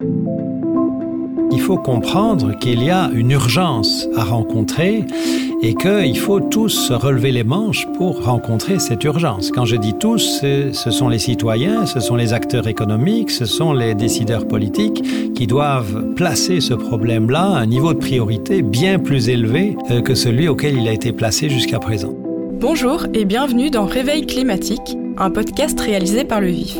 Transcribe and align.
Il 0.00 1.60
faut 1.60 1.76
comprendre 1.76 2.56
qu'il 2.56 2.84
y 2.84 2.90
a 2.90 3.10
une 3.12 3.32
urgence 3.32 4.06
à 4.16 4.22
rencontrer 4.22 5.04
et 5.60 5.74
qu'il 5.74 6.16
faut 6.18 6.38
tous 6.38 6.68
se 6.68 6.92
relever 6.92 7.32
les 7.32 7.42
manches 7.42 7.86
pour 7.96 8.24
rencontrer 8.24 8.78
cette 8.78 9.02
urgence. 9.02 9.50
Quand 9.50 9.64
je 9.64 9.74
dis 9.74 9.94
tous, 9.94 10.40
ce 10.40 10.90
sont 10.90 11.08
les 11.08 11.18
citoyens, 11.18 11.84
ce 11.84 11.98
sont 11.98 12.14
les 12.14 12.32
acteurs 12.32 12.68
économiques, 12.68 13.32
ce 13.32 13.44
sont 13.44 13.72
les 13.72 13.96
décideurs 13.96 14.46
politiques 14.46 15.34
qui 15.34 15.48
doivent 15.48 16.14
placer 16.14 16.60
ce 16.60 16.74
problème-là 16.74 17.42
à 17.42 17.58
un 17.58 17.66
niveau 17.66 17.92
de 17.92 17.98
priorité 17.98 18.62
bien 18.62 19.00
plus 19.00 19.28
élevé 19.28 19.76
euh, 19.90 20.00
que 20.00 20.14
celui 20.14 20.46
auquel 20.46 20.76
il 20.78 20.86
a 20.86 20.92
été 20.92 21.12
placé 21.12 21.48
jusqu'à 21.48 21.80
présent. 21.80 22.14
Bonjour 22.52 23.06
et 23.14 23.24
bienvenue 23.24 23.70
dans 23.70 23.86
Réveil 23.86 24.26
climatique, 24.26 24.96
un 25.16 25.30
podcast 25.30 25.80
réalisé 25.80 26.24
par 26.24 26.40
le 26.40 26.48
VIF. 26.48 26.78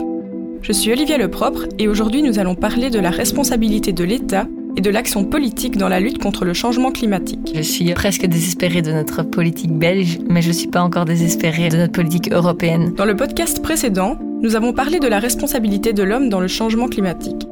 Je 0.69 0.75
suis 0.75 0.93
Olivia 0.93 1.16
Lepropre 1.16 1.64
et 1.79 1.89
aujourd'hui 1.89 2.23
nous 2.23 2.39
allons 2.39 2.55
parler 2.55 2.91
de 2.91 2.98
la 2.98 3.09
responsabilité 3.09 3.95
de 3.95 4.05
l'État 4.05 4.46
et 4.77 4.82
de 4.82 4.91
l'action 4.91 5.25
politique 5.25 5.79
dans 5.79 5.89
la 5.89 5.99
lutte 5.99 6.18
contre 6.18 6.45
le 6.45 6.53
changement 6.53 6.93
climatique. 6.93 7.53
Je 7.54 7.63
suis 7.63 7.90
presque 7.95 8.26
désespérée 8.26 8.82
de 8.82 8.93
notre 8.93 9.23
politique 9.23 9.73
belge, 9.73 10.18
mais 10.29 10.43
je 10.43 10.49
ne 10.49 10.53
suis 10.53 10.68
pas 10.68 10.82
encore 10.82 11.07
désespérée 11.07 11.71
de 11.71 11.79
notre 11.79 11.95
politique 11.95 12.31
européenne. 12.31 12.93
Dans 12.95 13.07
le 13.07 13.17
podcast 13.17 13.62
précédent, 13.62 14.18
nous 14.43 14.57
avons 14.57 14.75
parlé 14.75 15.00
de 15.00 15.09
la 15.09 15.21
responsabilité 15.21 15.95
de 15.95 16.03
l'homme 16.03 16.29
dans 16.29 16.40
le 16.40 16.49
changement 16.49 16.89
climatique. 16.89 17.48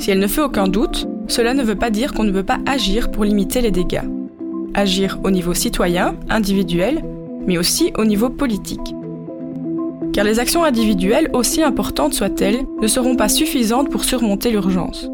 Si 0.00 0.10
elle 0.10 0.18
ne 0.18 0.26
fait 0.26 0.42
aucun 0.42 0.66
doute, 0.66 1.06
cela 1.28 1.54
ne 1.54 1.62
veut 1.62 1.76
pas 1.76 1.90
dire 1.90 2.12
qu'on 2.12 2.24
ne 2.24 2.32
veut 2.32 2.42
pas 2.42 2.58
agir 2.66 3.12
pour 3.12 3.22
limiter 3.22 3.60
les 3.60 3.70
dégâts. 3.70 4.02
Agir 4.74 5.20
au 5.22 5.30
niveau 5.30 5.54
citoyen, 5.54 6.16
individuel, 6.28 7.04
mais 7.46 7.58
aussi 7.58 7.92
au 7.96 8.04
niveau 8.04 8.28
politique. 8.28 8.96
Car 10.12 10.24
les 10.24 10.40
actions 10.40 10.64
individuelles, 10.64 11.30
aussi 11.32 11.62
importantes 11.62 12.14
soient-elles, 12.14 12.64
ne 12.80 12.86
seront 12.88 13.16
pas 13.16 13.28
suffisantes 13.28 13.90
pour 13.90 14.04
surmonter 14.04 14.50
l'urgence. 14.50 15.08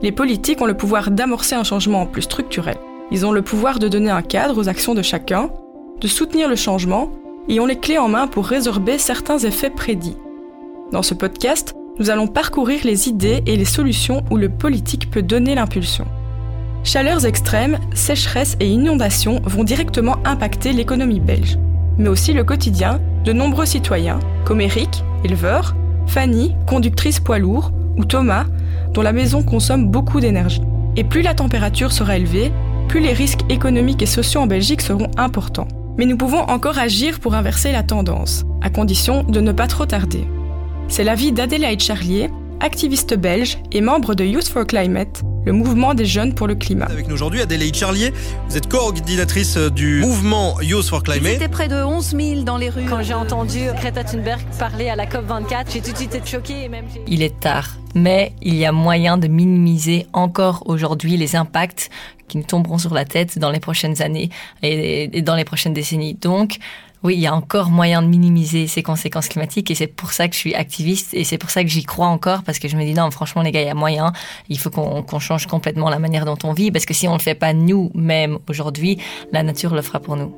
Les 0.00 0.12
politiques 0.12 0.60
ont 0.62 0.66
le 0.66 0.76
pouvoir 0.76 1.10
d'amorcer 1.10 1.54
un 1.54 1.64
changement 1.64 2.06
plus 2.06 2.22
structurel. 2.22 2.76
Ils 3.10 3.26
ont 3.26 3.32
le 3.32 3.42
pouvoir 3.42 3.78
de 3.78 3.88
donner 3.88 4.10
un 4.10 4.22
cadre 4.22 4.58
aux 4.58 4.68
actions 4.68 4.94
de 4.94 5.02
chacun, 5.02 5.50
de 6.00 6.08
soutenir 6.08 6.48
le 6.48 6.56
changement 6.56 7.10
et 7.48 7.60
ont 7.60 7.66
les 7.66 7.78
clés 7.78 7.98
en 7.98 8.08
main 8.08 8.26
pour 8.26 8.46
résorber 8.46 8.96
certains 8.98 9.38
effets 9.38 9.70
prédits. 9.70 10.16
Dans 10.92 11.02
ce 11.02 11.14
podcast, 11.14 11.74
nous 11.98 12.08
allons 12.08 12.26
parcourir 12.26 12.80
les 12.84 13.08
idées 13.08 13.42
et 13.46 13.56
les 13.56 13.66
solutions 13.66 14.22
où 14.30 14.38
le 14.38 14.48
politique 14.48 15.10
peut 15.10 15.22
donner 15.22 15.54
l'impulsion. 15.54 16.06
Chaleurs 16.84 17.26
extrêmes, 17.26 17.78
sécheresses 17.94 18.56
et 18.60 18.66
inondations 18.66 19.40
vont 19.44 19.62
directement 19.62 20.16
impacter 20.24 20.72
l'économie 20.72 21.20
belge, 21.20 21.58
mais 21.98 22.08
aussi 22.08 22.32
le 22.32 22.44
quotidien 22.44 23.00
de 23.24 23.32
nombreux 23.32 23.66
citoyens, 23.66 24.18
comme 24.44 24.60
Eric, 24.60 25.04
éleveur, 25.24 25.74
Fanny, 26.06 26.54
conductrice 26.66 27.20
poids 27.20 27.38
lourd, 27.38 27.72
ou 27.96 28.04
Thomas, 28.04 28.46
dont 28.92 29.02
la 29.02 29.12
maison 29.12 29.42
consomme 29.42 29.88
beaucoup 29.88 30.20
d'énergie. 30.20 30.62
Et 30.96 31.04
plus 31.04 31.22
la 31.22 31.34
température 31.34 31.92
sera 31.92 32.16
élevée, 32.16 32.52
plus 32.88 33.00
les 33.00 33.12
risques 33.12 33.44
économiques 33.48 34.02
et 34.02 34.06
sociaux 34.06 34.40
en 34.40 34.46
Belgique 34.46 34.82
seront 34.82 35.10
importants. 35.16 35.68
Mais 35.98 36.06
nous 36.06 36.16
pouvons 36.16 36.40
encore 36.40 36.78
agir 36.78 37.20
pour 37.20 37.34
inverser 37.34 37.72
la 37.72 37.82
tendance, 37.82 38.44
à 38.62 38.70
condition 38.70 39.22
de 39.24 39.40
ne 39.40 39.52
pas 39.52 39.66
trop 39.66 39.86
tarder. 39.86 40.26
C'est 40.88 41.04
l'avis 41.04 41.32
d'Adélaïde 41.32 41.80
Charlier, 41.80 42.30
activiste 42.62 43.14
belge 43.14 43.58
et 43.72 43.80
membre 43.80 44.14
de 44.14 44.24
Youth 44.24 44.48
for 44.48 44.64
Climate, 44.64 45.22
le 45.44 45.52
mouvement 45.52 45.94
des 45.94 46.04
jeunes 46.04 46.32
pour 46.32 46.46
le 46.46 46.54
climat. 46.54 46.86
Avec 46.86 47.08
nous 47.08 47.14
aujourd'hui, 47.14 47.40
Adélaïde 47.40 47.74
Charlier, 47.74 48.12
vous 48.48 48.56
êtes 48.56 48.68
coordinatrice 48.68 49.56
du 49.56 50.00
mouvement 50.00 50.60
Youth 50.60 50.86
for 50.86 51.02
Climate. 51.02 51.32
C'était 51.32 51.48
près 51.48 51.66
de 51.66 51.74
11 51.74 52.14
000 52.16 52.42
dans 52.42 52.56
les 52.56 52.70
rues. 52.70 52.86
Quand 52.88 53.02
j'ai 53.02 53.14
entendu 53.14 53.58
Greta 53.76 54.04
Thunberg 54.04 54.40
parler 54.60 54.88
à 54.88 54.96
la 54.96 55.06
COP24, 55.06 55.72
j'ai 55.72 55.80
tout 55.80 55.90
de 55.90 55.96
suite 55.96 56.14
été 56.14 56.30
choquée. 56.30 56.64
Et 56.64 56.68
même 56.68 56.84
Il 57.08 57.22
est 57.22 57.40
tard, 57.40 57.70
mais 57.96 58.32
il 58.42 58.54
y 58.54 58.64
a 58.64 58.70
moyen 58.70 59.18
de 59.18 59.26
minimiser 59.26 60.06
encore 60.12 60.62
aujourd'hui 60.66 61.16
les 61.16 61.34
impacts 61.34 61.90
qui 62.32 62.38
nous 62.38 62.44
tomberont 62.44 62.78
sur 62.78 62.94
la 62.94 63.04
tête 63.04 63.38
dans 63.38 63.50
les 63.50 63.60
prochaines 63.60 64.00
années 64.00 64.30
et 64.62 65.22
dans 65.22 65.34
les 65.34 65.44
prochaines 65.44 65.74
décennies. 65.74 66.14
Donc, 66.14 66.56
oui, 67.02 67.14
il 67.14 67.20
y 67.20 67.26
a 67.26 67.34
encore 67.34 67.68
moyen 67.70 68.00
de 68.00 68.06
minimiser 68.06 68.66
ces 68.68 68.82
conséquences 68.82 69.28
climatiques 69.28 69.70
et 69.70 69.74
c'est 69.74 69.88
pour 69.88 70.12
ça 70.12 70.28
que 70.28 70.34
je 70.34 70.38
suis 70.38 70.54
activiste 70.54 71.12
et 71.12 71.24
c'est 71.24 71.36
pour 71.36 71.50
ça 71.50 71.62
que 71.62 71.68
j'y 71.68 71.82
crois 71.82 72.06
encore 72.06 72.42
parce 72.42 72.58
que 72.58 72.68
je 72.68 72.76
me 72.76 72.84
dis 72.84 72.94
non, 72.94 73.10
franchement 73.10 73.42
les 73.42 73.50
gars, 73.50 73.60
il 73.60 73.66
y 73.66 73.70
a 73.70 73.74
moyen, 73.74 74.12
il 74.48 74.58
faut 74.58 74.70
qu'on 74.70 75.18
change 75.18 75.46
complètement 75.46 75.90
la 75.90 75.98
manière 75.98 76.24
dont 76.24 76.38
on 76.44 76.52
vit 76.52 76.70
parce 76.70 76.86
que 76.86 76.94
si 76.94 77.08
on 77.08 77.14
le 77.14 77.18
fait 77.18 77.34
pas 77.34 77.52
nous-mêmes 77.52 78.38
aujourd'hui, 78.48 78.98
la 79.32 79.42
nature 79.42 79.74
le 79.74 79.82
fera 79.82 80.00
pour 80.00 80.16
nous. 80.16 80.34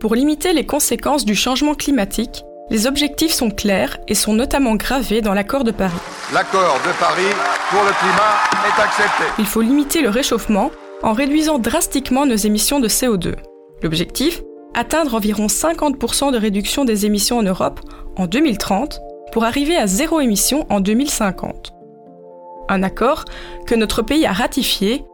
Pour 0.00 0.14
limiter 0.14 0.52
les 0.52 0.64
conséquences 0.64 1.24
du 1.24 1.34
changement 1.34 1.74
climatique, 1.74 2.44
les 2.70 2.86
objectifs 2.86 3.32
sont 3.32 3.50
clairs 3.50 3.98
et 4.08 4.14
sont 4.14 4.32
notamment 4.32 4.76
gravés 4.76 5.20
dans 5.20 5.34
l'accord 5.34 5.64
de 5.64 5.72
Paris. 5.72 5.98
L'accord 6.32 6.80
de 6.86 6.92
Paris 6.98 7.34
pour 7.70 7.82
le 7.82 7.90
climat 7.98 8.68
est 8.68 8.80
accepté. 8.80 9.24
Il 9.38 9.46
faut 9.46 9.60
limiter 9.60 10.00
le 10.00 10.08
réchauffement 10.08 10.70
en 11.04 11.12
réduisant 11.12 11.58
drastiquement 11.58 12.24
nos 12.24 12.34
émissions 12.34 12.80
de 12.80 12.88
CO2. 12.88 13.34
L'objectif 13.82 14.42
atteindre 14.72 15.14
environ 15.14 15.46
50% 15.46 16.32
de 16.32 16.38
réduction 16.38 16.86
des 16.86 17.04
émissions 17.04 17.38
en 17.38 17.42
Europe 17.42 17.80
en 18.16 18.26
2030 18.26 19.00
pour 19.30 19.44
arriver 19.44 19.76
à 19.76 19.86
zéro 19.86 20.20
émission 20.20 20.66
en 20.70 20.80
2050. 20.80 21.74
Un 22.70 22.82
accord 22.82 23.26
que 23.66 23.74
notre 23.74 24.00
pays 24.00 24.24
a 24.24 24.32
ratifié, 24.32 25.04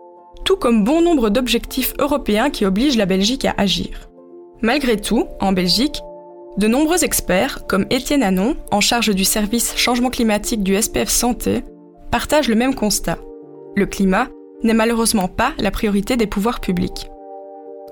tout 0.44 0.56
comme 0.56 0.84
bon 0.84 1.02
nombre 1.02 1.28
d'objectifs 1.28 1.92
européens 1.98 2.50
qui 2.50 2.64
obligent 2.64 2.96
la 2.96 3.06
Belgique 3.06 3.44
à 3.44 3.54
agir. 3.58 4.08
Malgré 4.62 4.96
tout, 4.96 5.26
en 5.40 5.52
Belgique, 5.52 6.00
de 6.56 6.68
nombreux 6.68 7.02
experts, 7.02 7.66
comme 7.66 7.86
Étienne 7.90 8.22
Anon, 8.22 8.54
en 8.70 8.80
charge 8.80 9.12
du 9.12 9.24
service 9.24 9.76
changement 9.76 10.10
climatique 10.10 10.62
du 10.62 10.80
SPF 10.80 11.08
Santé, 11.08 11.64
partagent 12.12 12.48
le 12.48 12.54
même 12.54 12.76
constat. 12.76 13.18
Le 13.74 13.86
climat 13.86 14.28
n'est 14.62 14.74
malheureusement 14.74 15.28
pas 15.28 15.52
la 15.58 15.70
priorité 15.70 16.16
des 16.16 16.26
pouvoirs 16.26 16.60
publics. 16.60 17.08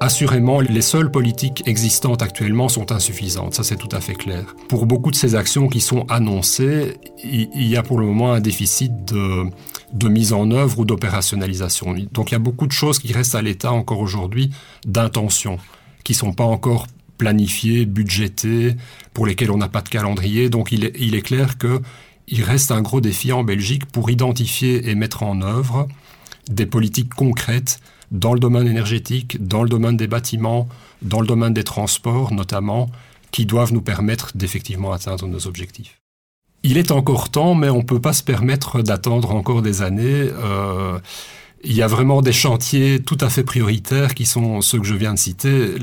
Assurément, 0.01 0.61
les 0.61 0.83
seules 0.83 1.11
politiques 1.11 1.65
existantes 1.67 2.23
actuellement 2.23 2.69
sont 2.69 2.93
insuffisantes, 2.93 3.55
ça 3.55 3.65
c'est 3.65 3.77
tout 3.77 3.89
à 3.91 4.01
fait 4.01 4.15
clair. 4.15 4.55
Pour 4.69 4.87
beaucoup 4.87 5.11
de 5.11 5.17
ces 5.17 5.35
actions 5.35 5.67
qui 5.67 5.81
sont 5.81 6.07
annoncées, 6.09 6.99
il 7.25 7.67
y 7.67 7.77
a 7.77 7.83
pour 7.83 7.99
le 7.99 8.07
moment 8.07 8.33
un 8.33 8.41
déficit 8.41 8.93
de, 9.07 9.47
de 9.93 10.09
mise 10.09 10.33
en 10.33 10.53
œuvre 10.53 10.79
ou 10.79 10.85
d'opérationnalisation. 10.85 11.97
Donc 12.13 12.31
il 12.31 12.35
y 12.35 12.37
a 12.37 12.41
beaucoup 12.41 12.69
de 12.69 12.73
choses 12.73 13.01
qui 13.01 13.13
restent 13.13 13.35
à 13.35 13.43
l'état 13.43 13.73
encore 13.73 13.99
aujourd'hui 13.99 14.51
d'intention, 14.87 15.59
qui 16.05 16.15
sont 16.15 16.33
pas 16.33 16.45
encore 16.45 16.87
planifiées, 17.17 17.85
budgétées, 17.85 18.77
pour 19.13 19.27
lesquelles 19.27 19.51
on 19.51 19.57
n'a 19.57 19.69
pas 19.69 19.83
de 19.83 19.89
calendrier. 19.89 20.49
Donc 20.49 20.71
il 20.71 20.85
est, 20.85 20.93
il 21.01 21.17
est 21.17 21.23
clair 21.23 21.59
que 21.59 21.81
il 22.29 22.45
reste 22.45 22.71
un 22.71 22.83
gros 22.83 23.01
défi 23.01 23.33
en 23.33 23.43
Belgique 23.43 23.87
pour 23.87 24.11
identifier 24.11 24.89
et 24.89 24.95
mettre 24.95 25.25
en 25.25 25.43
œuvre 25.43 25.89
des 26.49 26.67
politiques 26.67 27.15
concrètes 27.15 27.81
dans 28.11 28.33
le 28.33 28.41
domaine 28.41 28.67
énergétique, 28.67 29.45
dans 29.47 29.63
le 29.63 29.69
domaine 29.69 29.97
des 29.97 30.07
bâtiments, 30.07 30.69
dans 31.03 31.21
le 31.21 31.27
domaine 31.27 31.55
des 31.55 31.65
transports 31.65 32.33
notamment, 32.33 32.91
qui 33.31 33.47
doivent 33.47 33.73
nous 33.73 33.83
permettre 33.83 34.33
d'effectivement 34.35 34.93
atteindre 34.93 35.27
nos 35.27 35.47
objectifs. 35.47 36.01
Il 36.63 36.77
est 36.77 36.91
encore 36.91 37.31
temps, 37.31 37.55
mais 37.55 37.69
on 37.69 37.79
ne 37.79 37.83
peut 37.83 38.01
pas 38.01 38.13
se 38.13 38.23
permettre 38.23 38.83
d'attendre 38.83 39.35
encore 39.35 39.63
des 39.63 39.83
années. 39.83 40.29
Euh, 40.33 40.99
il 41.63 41.73
y 41.73 41.83
a 41.83 41.87
vraiment 41.87 42.23
des 42.23 42.33
chantiers 42.33 43.01
tout 43.01 43.19
à 43.21 43.29
fait 43.29 43.45
prioritaires 43.45 44.15
qui 44.15 44.27
sont 44.27 44.61
ceux 44.61 44.79
que 44.79 44.87
je 44.87 44.95
viens 44.95 45.15
de 45.15 45.19
citer. 45.19 45.75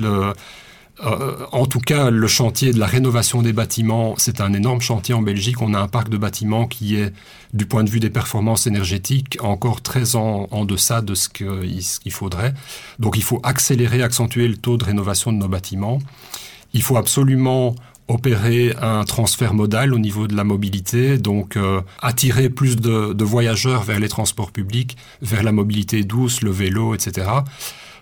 Euh, 1.04 1.46
en 1.52 1.66
tout 1.66 1.80
cas, 1.80 2.10
le 2.10 2.28
chantier 2.28 2.72
de 2.72 2.80
la 2.80 2.86
rénovation 2.86 3.42
des 3.42 3.54
bâtiments, 3.54 4.16
c'est 4.18 4.40
un 4.40 4.54
énorme 4.54 4.82
chantier 4.82 5.14
en 5.14 5.22
Belgique. 5.22 5.62
On 5.62 5.74
a 5.74 5.80
un 5.80 5.88
parc 5.88 6.10
de 6.10 6.18
bâtiments 6.18 6.68
qui 6.68 6.96
est, 6.96 7.14
du 7.54 7.66
point 7.66 7.84
de 7.84 7.90
vue 7.90 8.00
des 8.00 8.10
performances 8.10 8.66
énergétiques, 8.68 9.38
encore 9.42 9.82
très 9.82 10.16
en, 10.16 10.48
en 10.52 10.66
deçà 10.66 11.02
de 11.02 11.14
ce 11.14 11.28
qu'il 11.30 12.12
faudrait. 12.12 12.54
Donc 13.00 13.18
il 13.18 13.24
faut 13.24 13.42
accélérer, 13.44 14.04
accentuer 14.04 14.48
le 14.48 14.58
taux 14.58 14.78
de 14.78 14.86
rénovation 14.86 15.32
de 15.34 15.38
nos 15.38 15.48
bâtiments. 15.48 16.00
Il 16.74 16.82
faut 16.82 16.98
absolument 16.98 17.76
opérer 18.08 18.76
un 18.82 19.04
transfert 19.04 19.54
modal 19.54 19.94
au 19.94 20.00
niveau 20.00 20.28
de 20.28 20.36
la 20.36 20.44
mobilité, 20.44 21.18
donc 21.18 21.58
euh, 21.58 21.82
attirer 22.02 22.50
plus 22.50 22.76
de, 22.76 23.14
de 23.14 23.24
voyageurs 23.24 23.84
vers 23.84 24.00
les 24.00 24.10
transports 24.10 24.52
publics, 24.52 24.96
vers 25.22 25.42
la 25.42 25.52
mobilité 25.52 26.04
douce, 26.04 26.42
le 26.42 26.52
vélo, 26.52 26.94
etc. 26.94 27.28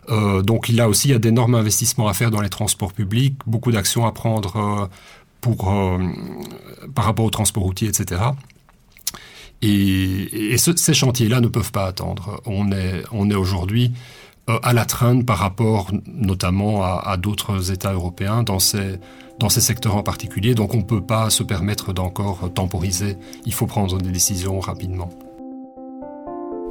Euh, 0.10 0.42
donc 0.42 0.68
là 0.70 0.90
aussi, 0.90 1.10
il 1.10 1.12
y 1.12 1.16
a 1.16 1.20
d'énormes 1.20 1.56
investissements 1.56 2.08
à 2.08 2.14
faire 2.14 2.32
dans 2.32 2.42
les 2.42 2.50
transports 2.50 2.94
publics, 2.94 3.38
beaucoup 3.46 3.72
d'actions 3.72 4.06
à 4.06 4.12
prendre 4.12 4.90
euh, 5.46 5.50
euh, 5.50 6.10
par 6.94 7.06
rapport 7.06 7.26
au 7.26 7.30
transport 7.30 7.64
routier, 7.64 7.88
etc. 7.88 8.22
Et, 9.62 10.56
ces 10.58 10.94
chantiers-là 10.94 11.40
ne 11.42 11.48
peuvent 11.48 11.72
pas 11.72 11.86
attendre. 11.86 12.42
On 12.46 12.72
est, 12.72 13.04
on 13.12 13.30
aujourd'hui 13.32 13.94
à 14.48 14.74
la 14.74 14.84
traîne 14.84 15.24
par 15.24 15.38
rapport 15.38 15.92
notamment 16.06 16.84
à, 16.84 17.02
à 17.06 17.16
d'autres 17.16 17.72
États 17.72 17.94
européens 17.94 18.44
dans 18.44 18.60
ces, 18.60 19.00
dans 19.40 19.48
ces 19.48 19.62
secteurs 19.62 19.96
en 19.96 20.04
particulier. 20.04 20.54
Donc 20.54 20.74
on 20.74 20.80
ne 20.80 20.84
peut 20.84 21.02
pas 21.02 21.30
se 21.30 21.44
permettre 21.44 21.94
d'encore 21.94 22.52
temporiser. 22.54 23.16
Il 23.46 23.54
faut 23.54 23.68
prendre 23.68 23.98
des 24.02 24.12
décisions 24.12 24.60
rapidement. 24.60 25.10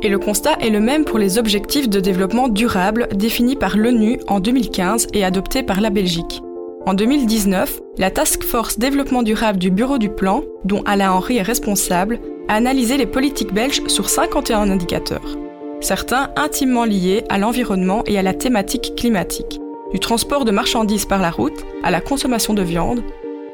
Et 0.04 0.08
le 0.08 0.18
constat 0.18 0.56
est 0.60 0.70
le 0.70 0.80
même 0.80 1.04
pour 1.04 1.18
les 1.18 1.38
objectifs 1.38 1.88
de 1.88 2.00
développement 2.00 2.48
durable 2.48 3.08
définis 3.14 3.54
par 3.54 3.76
l'ONU 3.76 4.18
en 4.26 4.40
2015 4.40 5.06
et 5.14 5.24
adoptés 5.24 5.62
par 5.62 5.80
la 5.80 5.90
Belgique. 5.90 6.42
En 6.86 6.94
2019, 6.94 7.80
la 7.98 8.10
Task 8.10 8.42
Force 8.42 8.80
Développement 8.80 9.22
durable 9.22 9.60
du 9.60 9.70
Bureau 9.70 9.98
du 9.98 10.08
Plan, 10.08 10.42
dont 10.64 10.82
Alain 10.86 11.12
Henry 11.12 11.36
est 11.36 11.42
responsable, 11.42 12.18
a 12.48 12.56
analysé 12.56 12.96
les 12.96 13.06
politiques 13.06 13.54
belges 13.54 13.86
sur 13.86 14.08
51 14.08 14.68
indicateurs, 14.68 15.38
certains 15.80 16.30
intimement 16.34 16.84
liés 16.84 17.22
à 17.28 17.38
l'environnement 17.38 18.02
et 18.06 18.18
à 18.18 18.22
la 18.22 18.34
thématique 18.34 18.94
climatique, 18.96 19.60
du 19.92 20.00
transport 20.00 20.44
de 20.44 20.50
marchandises 20.50 21.06
par 21.06 21.22
la 21.22 21.30
route 21.30 21.64
à 21.84 21.92
la 21.92 22.00
consommation 22.00 22.54
de 22.54 22.62
viande, 22.62 23.04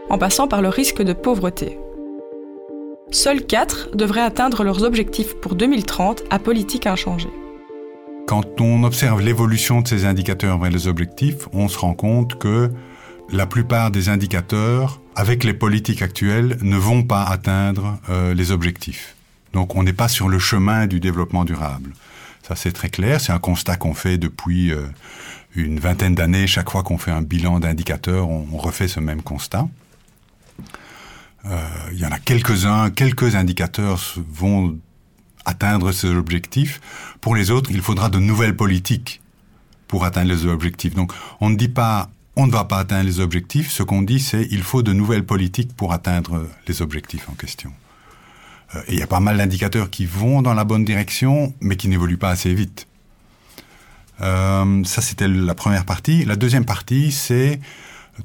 en 0.09 0.17
passant 0.17 0.49
par 0.49 0.63
le 0.63 0.71
risque 0.71 1.03
de 1.03 1.13
pauvreté. 1.13 1.79
Seuls 3.11 3.47
4 3.47 3.97
devraient 3.97 4.21
atteindre 4.21 4.65
leurs 4.65 4.85
objectifs 4.85 5.35
pour 5.41 5.55
2030 5.55 6.25
à 6.29 6.39
politique 6.39 6.87
inchangée. 6.87 7.31
Quand 8.27 8.61
on 8.61 8.85
observe 8.85 9.23
l'évolution 9.23 9.81
de 9.81 9.89
ces 9.89 10.05
indicateurs 10.05 10.59
vers 10.59 10.71
les 10.71 10.89
objectifs, 10.89 11.49
on 11.55 11.69
se 11.69 11.79
rend 11.79 11.95
compte 11.95 12.39
que 12.39 12.71
la 13.33 13.47
plupart 13.47 13.91
des 13.91 14.11
indicateurs, 14.11 15.01
avec 15.17 15.43
les 15.45 15.55
politiques 15.55 16.03
actuelles, 16.03 16.59
ne 16.61 16.77
vont 16.77 17.03
pas 17.03 17.25
atteindre 17.25 17.99
euh, 18.11 18.35
les 18.35 18.51
objectifs. 18.53 19.17
Donc 19.55 19.75
on 19.75 19.83
n'est 19.83 19.95
pas 19.95 20.09
sur 20.09 20.29
le 20.29 20.39
chemin 20.39 20.87
du 20.87 21.01
développement 21.01 21.47
durable. 21.47 21.93
Ça 22.47 22.57
c'est 22.57 22.73
très 22.73 22.91
clair, 22.91 23.23
c'est 23.23 23.33
un 23.33 23.39
constat 23.39 23.77
qu'on 23.77 23.95
fait 23.95 24.19
depuis 24.19 24.71
euh, 24.71 24.83
une 25.57 25.81
vingtaine 25.81 26.15
d'années. 26.15 26.47
Chaque 26.47 26.69
fois 26.69 26.83
qu'on 26.83 26.99
fait 26.99 27.11
un 27.11 27.23
bilan 27.23 27.59
d'indicateurs, 27.59 28.29
on, 28.29 28.47
on, 28.53 28.59
refait 28.59 28.89
ce 28.89 29.01
même 29.01 29.23
constat. 29.23 29.67
Euh, 31.49 31.67
il 31.93 31.99
y 31.99 32.07
en 32.07 32.13
a 32.13 32.19
quelques-uns, 32.19 32.91
quelques 32.91 33.35
indicateurs 33.35 34.15
vont 34.31 34.79
atteindre 35.45 35.93
ces 35.93 36.09
objectifs. 36.09 36.81
Pour 37.21 37.35
les 37.35 37.51
autres, 37.51 37.71
il 37.71 37.81
faudra 37.81 38.11
de 38.11 38.19
nouvelles 38.19 38.57
politiques 38.57 39.23
pour 39.87 40.05
atteindre 40.05 40.29
les 40.29 40.47
objectifs. 40.47 40.95
Donc 40.95 41.13
on 41.41 41.51
ne 41.51 41.57
dit 41.57 41.69
pas 41.69 42.11
on 42.37 42.47
ne 42.47 42.53
va 42.53 42.65
pas 42.65 42.79
atteindre 42.79 43.05
les 43.05 43.19
objectifs, 43.19 43.71
ce 43.71 43.83
qu'on 43.83 44.03
dit 44.03 44.21
c'est 44.21 44.47
il 44.51 44.63
faut 44.63 44.83
de 44.83 44.93
nouvelles 44.93 45.25
politiques 45.25 45.75
pour 45.75 45.93
atteindre 45.93 46.47
les 46.69 46.83
objectifs 46.83 47.29
en 47.29 47.33
question. 47.33 47.73
Euh, 48.75 48.83
et 48.87 48.93
il 48.95 48.99
y 48.99 49.03
a 49.03 49.07
pas 49.07 49.21
mal 49.21 49.39
d'indicateurs 49.39 49.91
qui 49.91 50.07
vont 50.07 50.43
dans 50.43 50.55
la 50.55 50.65
bonne 50.65 50.85
direction, 50.85 51.55
mais 51.61 51.77
qui 51.77 51.89
n'évoluent 51.89 52.19
pas 52.19 52.31
assez 52.31 52.55
vite. 52.55 52.87
Euh, 54.21 54.85
ça, 54.85 55.01
c'était 55.01 55.29
la 55.29 55.55
première 55.55 55.85
partie. 55.85 56.25
La 56.25 56.37
deuxième 56.37 56.65
partie, 56.65 57.13
c'est 57.13 57.61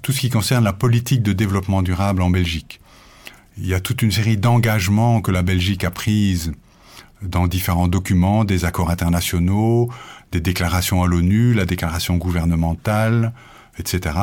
tout 0.01 0.11
ce 0.11 0.19
qui 0.19 0.29
concerne 0.29 0.63
la 0.63 0.73
politique 0.73 1.21
de 1.21 1.33
développement 1.33 1.81
durable 1.81 2.21
en 2.21 2.29
Belgique. 2.29 2.81
Il 3.57 3.67
y 3.67 3.73
a 3.73 3.79
toute 3.79 4.01
une 4.01 4.11
série 4.11 4.37
d'engagements 4.37 5.21
que 5.21 5.31
la 5.31 5.43
Belgique 5.43 5.83
a 5.83 5.91
prises 5.91 6.53
dans 7.21 7.47
différents 7.47 7.87
documents, 7.87 8.43
des 8.43 8.65
accords 8.65 8.89
internationaux, 8.89 9.89
des 10.31 10.41
déclarations 10.41 11.03
à 11.03 11.07
l'ONU, 11.07 11.53
la 11.53 11.65
déclaration 11.65 12.17
gouvernementale, 12.17 13.31
etc., 13.77 14.17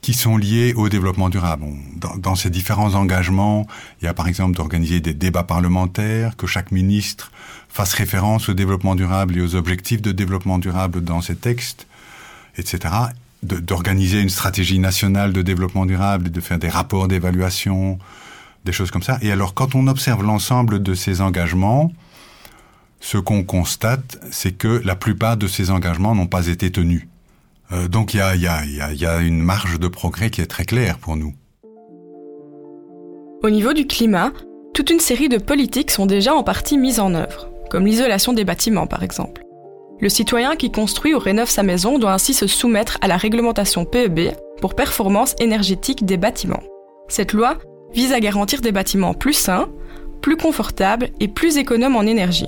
qui 0.00 0.14
sont 0.14 0.36
liés 0.36 0.72
au 0.74 0.88
développement 0.88 1.28
durable. 1.28 1.64
Dans, 1.96 2.16
dans, 2.16 2.34
ces 2.34 2.48
différents 2.48 2.94
engagements, 2.94 3.66
il 4.00 4.04
y 4.04 4.08
a 4.08 4.14
par 4.14 4.28
exemple 4.28 4.56
d'organiser 4.56 5.00
des 5.00 5.14
débats 5.14 5.42
parlementaires, 5.42 6.36
que 6.36 6.46
chaque 6.46 6.70
ministre 6.70 7.32
fasse 7.68 7.92
référence 7.92 8.48
au 8.48 8.54
développement 8.54 8.94
durable 8.94 9.36
et 9.36 9.40
aux 9.40 9.54
objectifs 9.54 10.02
de 10.02 10.12
développement 10.12 10.58
durable 10.58 11.02
dans 11.02 11.20
ses 11.20 11.36
textes, 11.36 11.86
etc., 12.56 12.94
d'organiser 13.42 14.20
une 14.20 14.30
stratégie 14.30 14.78
nationale 14.78 15.32
de 15.32 15.42
développement 15.42 15.86
durable 15.86 16.30
de 16.30 16.40
faire 16.40 16.58
des 16.58 16.68
rapports 16.68 17.06
d'évaluation, 17.06 17.98
des 18.66 18.72
choses 18.72 18.90
comme 18.90 19.02
ça. 19.02 19.16
Et 19.22 19.32
alors, 19.32 19.54
quand 19.54 19.74
on 19.74 19.86
observe 19.86 20.22
l'ensemble 20.22 20.82
de 20.82 20.92
ces 20.92 21.22
engagements, 21.22 21.90
ce 23.00 23.16
qu'on 23.16 23.44
constate, 23.44 24.18
c'est 24.30 24.52
que 24.52 24.82
la 24.84 24.96
plupart 24.96 25.38
de 25.38 25.46
ces 25.46 25.70
engagements 25.70 26.14
n'ont 26.14 26.26
pas 26.26 26.48
été 26.48 26.70
tenus. 26.70 27.06
Donc 27.90 28.14
il 28.14 28.18
y 28.18 29.06
a 29.06 29.18
une 29.20 29.40
marge 29.40 29.80
de 29.80 29.88
progrès 29.88 30.30
qui 30.30 30.40
est 30.40 30.46
très 30.46 30.64
claire 30.64 30.98
pour 30.98 31.16
nous. 31.16 31.34
Au 33.42 33.50
niveau 33.50 33.72
du 33.72 33.86
climat, 33.86 34.32
toute 34.72 34.90
une 34.90 35.00
série 35.00 35.28
de 35.28 35.38
politiques 35.38 35.90
sont 35.90 36.06
déjà 36.06 36.34
en 36.34 36.42
partie 36.42 36.78
mises 36.78 37.00
en 37.00 37.14
œuvre, 37.14 37.48
comme 37.70 37.86
l'isolation 37.86 38.32
des 38.32 38.44
bâtiments 38.44 38.86
par 38.86 39.02
exemple. 39.02 39.42
Le 40.00 40.08
citoyen 40.08 40.56
qui 40.56 40.70
construit 40.70 41.14
ou 41.14 41.18
rénove 41.18 41.50
sa 41.50 41.62
maison 41.62 41.98
doit 41.98 42.12
ainsi 42.12 42.34
se 42.34 42.46
soumettre 42.46 42.98
à 43.00 43.08
la 43.08 43.16
réglementation 43.16 43.84
PEB 43.84 44.32
pour 44.60 44.74
performance 44.74 45.34
énergétique 45.40 46.06
des 46.06 46.16
bâtiments. 46.16 46.62
Cette 47.08 47.32
loi 47.32 47.58
vise 47.96 48.12
à 48.12 48.20
garantir 48.20 48.60
des 48.60 48.72
bâtiments 48.72 49.14
plus 49.14 49.32
sains, 49.32 49.68
plus 50.20 50.36
confortables 50.36 51.08
et 51.18 51.28
plus 51.28 51.56
économes 51.56 51.96
en 51.96 52.02
énergie. 52.02 52.46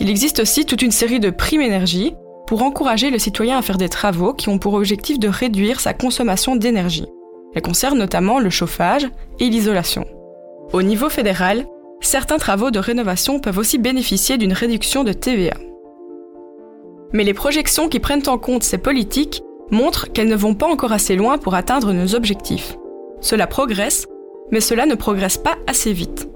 Il 0.00 0.08
existe 0.08 0.40
aussi 0.40 0.64
toute 0.64 0.82
une 0.82 0.90
série 0.90 1.20
de 1.20 1.30
primes 1.30 1.60
énergie 1.60 2.14
pour 2.46 2.62
encourager 2.62 3.10
le 3.10 3.18
citoyen 3.18 3.58
à 3.58 3.62
faire 3.62 3.76
des 3.76 3.90
travaux 3.90 4.32
qui 4.32 4.48
ont 4.48 4.58
pour 4.58 4.74
objectif 4.74 5.18
de 5.18 5.28
réduire 5.28 5.80
sa 5.80 5.92
consommation 5.92 6.56
d'énergie. 6.56 7.06
Elles 7.54 7.62
concernent 7.62 7.98
notamment 7.98 8.38
le 8.38 8.50
chauffage 8.50 9.06
et 9.38 9.50
l'isolation. 9.50 10.06
Au 10.72 10.82
niveau 10.82 11.10
fédéral, 11.10 11.66
certains 12.00 12.38
travaux 12.38 12.70
de 12.70 12.78
rénovation 12.78 13.38
peuvent 13.38 13.58
aussi 13.58 13.76
bénéficier 13.78 14.38
d'une 14.38 14.52
réduction 14.52 15.04
de 15.04 15.12
TVA. 15.12 15.56
Mais 17.12 17.24
les 17.24 17.34
projections 17.34 17.88
qui 17.88 18.00
prennent 18.00 18.28
en 18.28 18.38
compte 18.38 18.62
ces 18.62 18.78
politiques 18.78 19.42
montrent 19.70 20.10
qu'elles 20.12 20.28
ne 20.28 20.36
vont 20.36 20.54
pas 20.54 20.66
encore 20.66 20.92
assez 20.92 21.16
loin 21.16 21.36
pour 21.36 21.54
atteindre 21.54 21.92
nos 21.92 22.14
objectifs. 22.14 22.76
Cela 23.20 23.46
progresse, 23.46 24.06
mais 24.50 24.60
cela 24.60 24.86
ne 24.86 24.94
progresse 24.94 25.38
pas 25.38 25.56
assez 25.66 25.92
vite. 25.92 26.28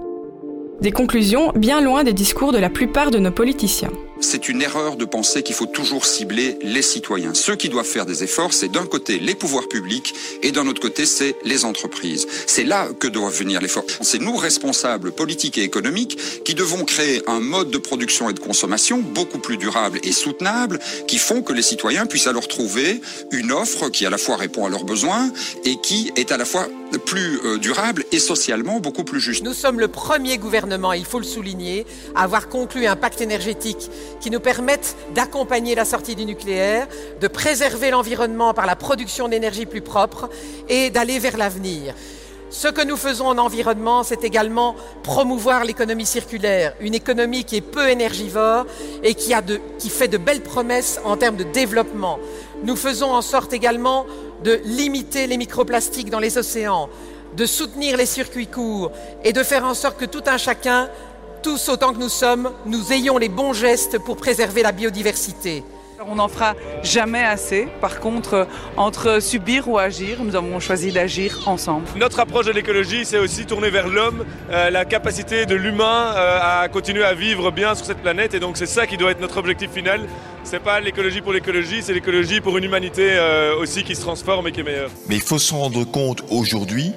Des 0.81 0.93
conclusions 0.93 1.53
bien 1.55 1.81
loin 1.81 2.05
des 2.05 2.13
discours 2.13 2.53
de 2.53 2.59
la 2.59 2.71
plupart 2.71 3.11
de 3.11 3.19
nos 3.19 3.31
politiciens. 3.31 3.93
C'est 4.21 4.49
une 4.49 4.61
erreur 4.63 4.97
de 4.97 5.05
penser 5.05 5.43
qu'il 5.43 5.55
faut 5.55 5.67
toujours 5.67 6.05
cibler 6.05 6.59
les 6.63 6.83
citoyens. 6.83 7.35
Ceux 7.35 7.57
qui 7.57 7.69
doivent 7.69 7.87
faire 7.87 8.07
des 8.07 8.23
efforts, 8.23 8.53
c'est 8.53 8.71
d'un 8.71 8.87
côté 8.87 9.19
les 9.19 9.35
pouvoirs 9.35 9.69
publics 9.69 10.15
et 10.43 10.53
d'un 10.53 10.67
autre 10.67 10.81
côté, 10.81 11.07
c'est 11.07 11.37
les 11.45 11.65
entreprises. 11.65 12.27
C'est 12.47 12.65
là 12.65 12.89
que 12.99 13.09
doit 13.09 13.31
venir 13.31 13.61
l'effort. 13.61 13.85
C'est 14.03 14.21
nous, 14.21 14.37
responsables 14.37 15.13
politiques 15.13 15.59
et 15.59 15.63
économiques, 15.63 16.19
qui 16.45 16.55
devons 16.55 16.85
créer 16.85 17.23
un 17.27 17.41
mode 17.41 17.71
de 17.71 17.79
production 17.79 18.29
et 18.29 18.33
de 18.33 18.41
consommation 18.41 18.99
beaucoup 18.99 19.39
plus 19.39 19.57
durable 19.57 19.99
et 20.03 20.13
soutenable, 20.13 20.79
qui 21.07 21.19
font 21.19 21.43
que 21.43 21.53
les 21.53 21.63
citoyens 21.63 22.07
puissent 22.07 22.27
alors 22.27 22.47
trouver 22.47 23.01
une 23.33 23.53
offre 23.53 23.89
qui 23.89 24.07
à 24.07 24.11
la 24.11 24.19
fois 24.19 24.37
répond 24.37 24.67
à 24.67 24.69
leurs 24.69 24.85
besoins 24.85 25.33
et 25.65 25.77
qui 25.81 26.13
est 26.17 26.31
à 26.31 26.37
la 26.37 26.45
fois 26.45 26.69
plus 26.99 27.41
euh, 27.45 27.59
durable 27.59 28.05
et 28.13 28.19
socialement 28.19 28.81
beaucoup 28.81 29.05
plus 29.05 29.21
juste. 29.21 29.45
Nous 29.45 29.55
sommes 29.55 29.79
le 29.81 29.89
premier 29.89 30.39
gouvernement, 30.39 30.93
il 30.93 31.05
faut 31.05 31.19
le 31.19 31.25
souligner, 31.25 31.87
à 32.15 32.25
avoir 32.25 32.49
conclu 32.49 32.87
un 32.87 32.97
pacte 32.97 33.21
énergétique 33.21 33.91
qui 34.21 34.31
nous 34.31 34.41
permette 34.41 34.97
d'accompagner 35.15 35.75
la 35.75 35.85
sortie 35.85 36.17
du 36.17 36.25
nucléaire, 36.25 36.89
de 37.21 37.29
préserver 37.29 37.91
l'environnement 37.91 38.55
par 38.55 38.67
la 38.67 38.77
production 38.77 39.29
d'énergie 39.29 39.67
plus 39.67 39.83
propre 39.83 40.29
et 40.69 40.91
d'aller 40.91 41.19
vers 41.19 41.37
l'avenir. 41.37 41.95
Ce 42.53 42.67
que 42.67 42.85
nous 42.85 42.97
faisons 42.97 43.27
en 43.27 43.39
environnement, 43.39 44.03
c'est 44.03 44.25
également 44.25 44.75
promouvoir 45.05 45.65
l'économie 45.65 46.05
circulaire, 46.05 46.75
une 46.81 46.95
économie 46.95 47.45
qui 47.45 47.57
est 47.57 47.61
peu 47.61 47.89
énergivore 47.89 48.67
et 49.05 49.15
qui 49.15 49.89
fait 49.89 50.09
de 50.09 50.19
belles 50.19 50.43
promesses 50.43 51.01
en 51.05 51.17
termes 51.17 51.37
de 51.37 51.45
développement. 51.45 52.19
Nous 52.65 52.75
faisons 52.75 53.13
en 53.13 53.23
sorte 53.23 53.53
également 53.53 54.05
de 54.43 54.61
limiter 54.65 55.29
les 55.29 55.37
microplastiques 55.37 56.11
dans 56.11 56.19
les 56.19 56.39
océans, 56.39 56.89
de 57.37 57.47
soutenir 57.47 57.97
les 57.97 58.07
circuits 58.07 58.49
courts 58.49 58.91
et 59.23 59.33
de 59.33 59.45
faire 59.45 59.65
en 59.65 59.75
sorte 59.75 59.97
que 59.97 60.05
tout 60.05 60.25
un 60.27 60.37
chacun, 60.37 60.91
tous 61.43 61.69
autant 61.69 61.93
que 61.93 61.99
nous 61.99 62.09
sommes, 62.09 62.51
nous 62.67 62.93
ayons 62.93 63.19
les 63.19 63.29
bons 63.29 63.53
gestes 63.53 63.99
pour 63.99 64.17
préserver 64.17 64.63
la 64.63 64.73
biodiversité. 64.73 65.65
On 66.07 66.15
n'en 66.15 66.29
fera 66.29 66.55
jamais 66.83 67.23
assez. 67.23 67.69
Par 67.81 68.01
contre, 68.01 68.47
entre 68.79 69.21
subir 69.21 69.69
ou 69.69 69.77
agir, 69.77 70.23
nous 70.23 70.35
avons 70.35 70.59
choisi 70.59 70.93
d'agir 70.93 71.43
ensemble. 71.47 71.87
Notre 71.97 72.21
approche 72.21 72.47
de 72.47 72.53
l'écologie, 72.53 73.05
c'est 73.05 73.19
aussi 73.19 73.45
tourner 73.45 73.69
vers 73.69 73.87
l'homme, 73.87 74.25
euh, 74.51 74.71
la 74.71 74.87
capacité 74.87 75.45
de 75.45 75.55
l'humain 75.55 76.15
euh, 76.17 76.63
à 76.63 76.69
continuer 76.69 77.05
à 77.05 77.13
vivre 77.13 77.51
bien 77.51 77.75
sur 77.75 77.85
cette 77.85 77.99
planète. 77.99 78.33
Et 78.33 78.41
donc 78.41 78.57
c'est 78.57 78.65
ça 78.65 78.87
qui 78.87 78.97
doit 78.97 79.11
être 79.11 79.21
notre 79.21 79.37
objectif 79.37 79.71
final. 79.73 80.01
C'est 80.43 80.61
pas 80.61 80.81
l'écologie 80.81 81.21
pour 81.21 81.35
l'écologie, 81.35 81.83
c'est 81.83 81.93
l'écologie 81.93 82.41
pour 82.41 82.57
une 82.57 82.65
humanité 82.65 83.11
euh, 83.13 83.57
aussi 83.59 83.85
qui 83.85 83.95
se 83.95 84.01
transforme 84.01 84.49
et 84.49 84.53
qui 84.53 84.61
est 84.61 84.65
meilleure. 84.65 84.91
Mais 85.07 85.17
il 85.17 85.23
faut 85.23 85.39
se 85.39 85.53
rendre 85.53 85.85
compte 85.85 86.23
aujourd'hui 86.31 86.93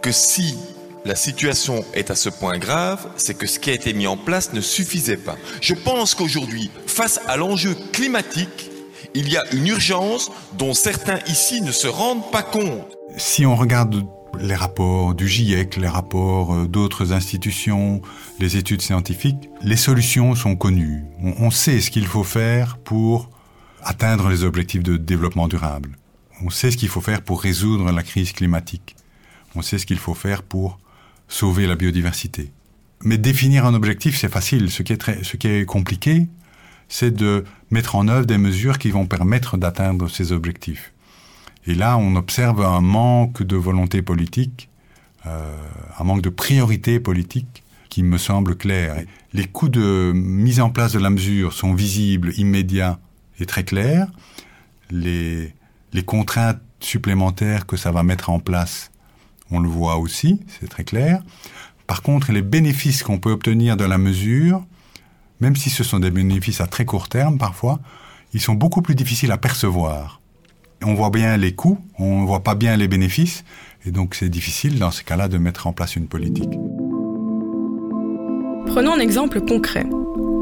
que 0.00 0.12
si 0.12 0.56
la 1.04 1.16
situation 1.16 1.84
est 1.92 2.10
à 2.10 2.14
ce 2.14 2.30
point 2.30 2.58
grave, 2.58 3.06
c'est 3.16 3.36
que 3.36 3.46
ce 3.46 3.58
qui 3.58 3.70
a 3.70 3.74
été 3.74 3.92
mis 3.92 4.06
en 4.06 4.16
place 4.16 4.52
ne 4.52 4.60
suffisait 4.60 5.18
pas. 5.18 5.36
Je 5.60 5.74
pense 5.74 6.14
qu'aujourd'hui, 6.14 6.70
face 6.86 7.20
à 7.26 7.36
l'enjeu 7.36 7.76
climatique, 7.92 8.70
il 9.14 9.30
y 9.30 9.36
a 9.36 9.44
une 9.52 9.66
urgence 9.66 10.30
dont 10.56 10.72
certains 10.72 11.18
ici 11.26 11.60
ne 11.60 11.72
se 11.72 11.86
rendent 11.86 12.30
pas 12.30 12.42
compte. 12.42 12.96
Si 13.16 13.44
on 13.44 13.54
regarde 13.54 14.06
les 14.40 14.54
rapports 14.54 15.14
du 15.14 15.28
GIEC, 15.28 15.76
les 15.76 15.88
rapports 15.88 16.54
euh, 16.54 16.66
d'autres 16.66 17.12
institutions, 17.12 18.02
les 18.40 18.56
études 18.56 18.82
scientifiques, 18.82 19.50
les 19.62 19.76
solutions 19.76 20.34
sont 20.34 20.56
connues. 20.56 21.04
On 21.22 21.50
sait 21.50 21.80
ce 21.80 21.90
qu'il 21.90 22.06
faut 22.06 22.24
faire 22.24 22.78
pour 22.78 23.30
atteindre 23.82 24.28
les 24.28 24.42
objectifs 24.42 24.82
de 24.82 24.96
développement 24.96 25.46
durable. 25.46 25.98
On 26.42 26.50
sait 26.50 26.70
ce 26.70 26.76
qu'il 26.76 26.88
faut 26.88 27.00
faire 27.00 27.22
pour 27.22 27.42
résoudre 27.42 27.92
la 27.92 28.02
crise 28.02 28.32
climatique. 28.32 28.96
On 29.54 29.62
sait 29.62 29.78
ce 29.78 29.86
qu'il 29.86 29.98
faut 29.98 30.14
faire 30.14 30.42
pour 30.42 30.78
sauver 31.28 31.66
la 31.66 31.76
biodiversité. 31.76 32.50
Mais 33.02 33.18
définir 33.18 33.66
un 33.66 33.74
objectif, 33.74 34.16
c'est 34.16 34.30
facile. 34.30 34.70
Ce 34.70 34.82
qui 34.82 34.92
est, 35.48 35.66
compliqué, 35.66 36.26
c'est 36.88 37.14
de 37.14 37.44
mettre 37.70 37.96
en 37.96 38.08
œuvre 38.08 38.26
des 38.26 38.38
mesures 38.38 38.78
qui 38.78 38.90
vont 38.90 39.06
permettre 39.06 39.56
d'atteindre 39.56 40.08
ces 40.08 40.32
objectifs. 40.32 40.92
Et 41.66 41.74
là, 41.74 41.96
on 41.98 42.16
observe 42.16 42.62
un 42.62 42.80
manque 42.80 43.42
de 43.42 43.56
volonté 43.56 44.02
politique, 44.02 44.68
euh, 45.26 45.54
un 45.98 46.04
manque 46.04 46.22
de 46.22 46.28
priorité 46.30 47.00
politique 47.00 47.62
qui 47.88 48.02
me 48.02 48.18
semble 48.18 48.56
clair. 48.56 49.04
Les 49.32 49.46
coûts 49.46 49.68
de 49.68 50.12
mise 50.14 50.60
en 50.60 50.70
place 50.70 50.92
de 50.92 50.98
la 50.98 51.10
mesure 51.10 51.52
sont 51.52 51.74
visibles, 51.74 52.32
immédiats 52.36 52.98
et 53.38 53.46
très 53.46 53.64
clairs. 53.64 54.08
Les 54.90 55.52
contraintes 56.04 56.60
supplémentaires 56.80 57.66
que 57.66 57.76
ça 57.76 57.92
va 57.92 58.02
mettre 58.02 58.30
en 58.30 58.40
place, 58.40 58.90
on 59.50 59.60
le 59.60 59.68
voit 59.68 59.96
aussi, 59.96 60.40
c'est 60.48 60.68
très 60.68 60.84
clair. 60.84 61.22
Par 61.86 62.02
contre, 62.02 62.32
les 62.32 62.42
bénéfices 62.42 63.02
qu'on 63.02 63.18
peut 63.18 63.30
obtenir 63.30 63.76
de 63.76 63.84
la 63.84 63.98
mesure, 63.98 64.64
même 65.40 65.56
si 65.56 65.70
ce 65.70 65.84
sont 65.84 65.98
des 65.98 66.10
bénéfices 66.10 66.60
à 66.60 66.66
très 66.66 66.84
court 66.84 67.08
terme 67.08 67.38
parfois, 67.38 67.80
ils 68.32 68.40
sont 68.40 68.54
beaucoup 68.54 68.82
plus 68.82 68.94
difficiles 68.94 69.32
à 69.32 69.38
percevoir. 69.38 70.20
On 70.82 70.94
voit 70.94 71.10
bien 71.10 71.36
les 71.36 71.54
coûts, 71.54 71.78
on 71.98 72.22
ne 72.22 72.26
voit 72.26 72.42
pas 72.42 72.54
bien 72.54 72.76
les 72.76 72.88
bénéfices, 72.88 73.44
et 73.86 73.90
donc 73.90 74.14
c'est 74.14 74.28
difficile 74.28 74.78
dans 74.78 74.90
ce 74.90 75.02
cas-là 75.02 75.28
de 75.28 75.38
mettre 75.38 75.66
en 75.66 75.72
place 75.72 75.96
une 75.96 76.08
politique. 76.08 76.52
Prenons 78.66 78.94
un 78.94 79.00
exemple 79.00 79.40
concret. 79.40 79.86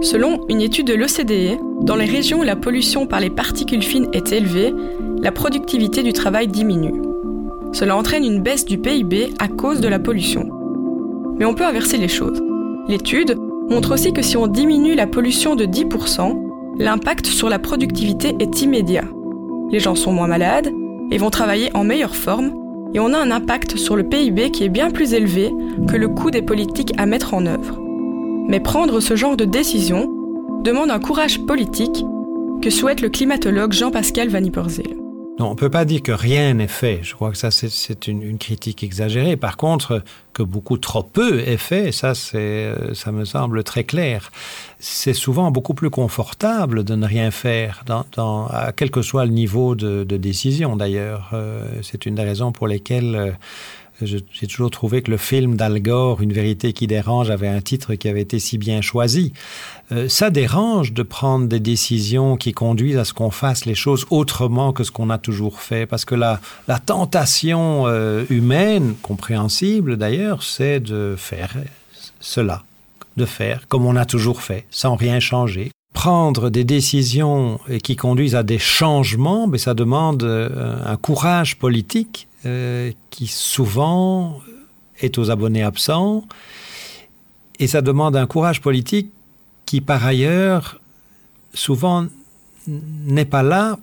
Selon 0.01 0.49
une 0.49 0.61
étude 0.61 0.87
de 0.87 0.95
l'OCDE, 0.95 1.85
dans 1.85 1.97
les 1.97 2.07
régions 2.07 2.41
où 2.41 2.45
la 2.45 2.57
pollution 2.57 3.07
par 3.07 3.21
les 3.21 3.31
particules 3.31 3.83
fines 3.83 4.09
est 4.13 4.33
élevée, 4.33 4.73
la 5.21 5.33
productivité 5.33 6.03
du 6.03 6.13
travail 6.13 6.49
diminue. 6.49 7.12
Cela 7.73 7.97
entraîne 7.97 8.25
une 8.25 8.43
baisse 8.43 8.65
du 8.65 8.79
PIB 8.79 9.33
à 9.39 9.49
cause 9.49 9.81
de 9.81 9.89
la 9.89 9.99
pollution. 9.99 10.49
Mais 11.39 11.47
on 11.47 11.55
peut 11.55 11.65
inverser 11.65 11.97
les 11.97 12.09
choses. 12.09 12.43
L'étude 12.89 13.37
montre 13.71 13.95
aussi 13.95 14.13
que 14.13 14.23
si 14.23 14.37
on 14.37 14.47
diminue 14.47 14.95
la 14.95 15.07
pollution 15.07 15.55
de 15.55 15.65
10%, 15.65 16.79
l'impact 16.79 17.27
sur 17.27 17.49
la 17.49 17.59
productivité 17.59 18.37
est 18.39 18.63
immédiat. 18.63 19.05
Les 19.71 19.81
gens 19.81 19.95
sont 19.95 20.13
moins 20.13 20.27
malades 20.27 20.71
et 21.11 21.19
vont 21.19 21.31
travailler 21.31 21.71
en 21.75 21.85
meilleure 21.85 22.17
forme, 22.17 22.53
et 22.95 23.01
on 23.01 23.15
a 23.15 23.19
un 23.19 23.31
impact 23.31 23.77
sur 23.77 23.97
le 23.97 24.05
PIB 24.05 24.51
qui 24.51 24.65
est 24.65 24.69
bien 24.69 24.91
plus 24.91 25.15
élevé 25.15 25.51
que 25.89 25.97
le 25.97 26.09
coût 26.09 26.31
des 26.31 26.43
politiques 26.43 26.93
à 26.99 27.07
mettre 27.07 27.33
en 27.33 27.47
œuvre. 27.47 27.81
Mais 28.49 28.61
prendre 28.61 29.01
ce 29.01 29.17
genre 29.17 29.37
de 29.37 29.47
décision 29.47 30.11
demande 30.63 30.91
un 30.91 31.01
courage 31.01 31.41
politique 31.47 32.05
que 32.61 32.71
souhaite 32.71 33.01
le 33.01 33.09
climatologue 33.09 33.73
Jean-Pascal 33.73 34.29
Van 34.29 34.45
Yperseel. 34.45 35.02
Non, 35.39 35.47
on 35.47 35.51
ne 35.53 35.57
peut 35.57 35.71
pas 35.71 35.87
dire 35.87 36.03
que 36.03 36.13
rien 36.13 36.53
n'est 36.53 36.69
fait. 36.69 37.01
Je 37.03 37.15
crois 37.15 37.31
que 37.31 37.39
ça, 37.39 37.51
c'est 37.51 38.07
une, 38.07 38.23
une, 38.23 38.37
critique 38.37 38.85
exagérée. 38.85 39.37
Par 39.39 39.57
contre, 39.57 40.03
que 40.35 40.43
beaucoup 40.43 40.77
trop 40.77 41.03
peu 41.03 41.41
est 41.41 41.57
fait, 41.57 41.91
ça, 41.91 42.15
ça 42.15 43.13
me 43.13 43.25
semble 43.25 43.65
très 43.65 43.85
clair. 43.85 44.31
C'est 44.79 45.15
souvent 45.15 45.51
beaucoup 45.51 45.73
plus 45.73 45.89
confortable 45.89 46.85
de 46.85 46.95
ne 46.95 47.07
rien 47.07 47.31
faire, 47.31 47.83
dans, 47.87 48.05
dans, 48.15 48.47
à 48.49 48.73
quel 48.73 48.91
que 48.91 49.01
soit 49.01 49.25
le 49.25 49.33
niveau 49.33 49.75
de, 49.75 50.05
de 50.05 50.17
décision 50.19 50.77
d'ailleurs. 50.77 51.31
Euh, 51.33 51.65
c'est 51.83 52.05
une 52.05 52.15
des 52.17 52.25
raisons 52.25 52.53
pour 52.53 52.69
lesquelles... 52.69 53.17
Euh, 53.17 53.31
j'ai 54.07 54.47
toujours 54.47 54.71
trouvé 54.71 55.03
que 55.03 55.11
le 55.11 55.17
film 55.17 55.57
d'Al 55.57 55.81
Gore, 55.81 56.21
Une 56.21 56.33
vérité 56.33 56.73
qui 56.73 56.87
dérange, 56.87 57.31
avait 57.31 57.49
un 57.49 57.61
titre 57.61 57.95
qui 57.95 58.09
avait 58.09 58.23
été 58.23 58.39
si 58.39 58.59
bien 58.59 58.81
choisi. 58.81 59.33
Euh, 59.93 60.09
ça 60.09 60.31
dérange 60.31 60.93
de 60.93 61.03
prendre 61.03 61.47
des 61.47 61.61
décisions 61.61 62.37
qui 62.37 62.53
conduisent 62.53 62.97
à 62.97 63.05
ce 63.05 63.13
qu'on 63.13 63.31
fasse 63.31 63.65
les 63.65 63.75
choses 63.75 64.07
autrement 64.11 64.73
que 64.73 64.85
ce 64.85 64.91
qu'on 64.91 65.11
a 65.11 65.19
toujours 65.19 65.61
fait, 65.61 65.87
parce 65.87 66.05
que 66.05 66.15
la, 66.15 66.41
tentation 66.87 67.87
euh, 67.87 68.25
humaine, 68.31 68.95
compréhensible 69.03 69.97
d'ailleurs, 69.97 70.43
c'est 70.43 70.81
de 70.81 71.15
faire 71.17 71.55
cela, 72.21 72.63
de 73.17 73.25
faire 73.25 73.69
comme 73.69 73.87
on 73.87 73.97
a 73.97 74.05
toujours 74.05 74.43
fait, 74.43 74.67
sans 74.71 74.97
rien 74.97 75.21
changer. 75.21 75.71
Prendre 75.93 76.49
des 76.49 76.65
décisions 76.65 77.61
qui 77.83 77.97
conduisent 77.97 78.35
à 78.35 78.43
des 78.43 78.59
changements, 78.59 79.47
mais 79.47 79.59
ça 79.59 79.75
demande 79.75 80.23
euh, 80.23 80.79
un 80.87 80.97
courage 80.97 81.59
politique 81.59 82.29
euh, 82.47 82.93
qui 83.11 83.27
souvent 83.27 84.41
est 85.01 85.19
aux 85.19 85.31
abonnés 85.31 85.63
absents, 85.63 86.25
et 87.59 87.67
ça 87.67 87.83
demande 87.83 88.17
un 88.17 88.27
courage 88.27 88.61
politique 88.61 89.11
qui, 89.67 89.81
par 89.81 90.05
ailleurs, 90.05 90.81
souvent 91.55 92.07
n'est 92.67 93.25
pas 93.25 93.43
là 93.43 93.79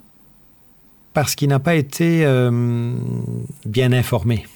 parce 1.12 1.34
qu'il 1.34 1.48
n'a 1.48 1.58
pas 1.58 1.74
été 1.74 2.24
euh, 2.24 2.94
bien 3.66 3.92
informé. 3.92 4.46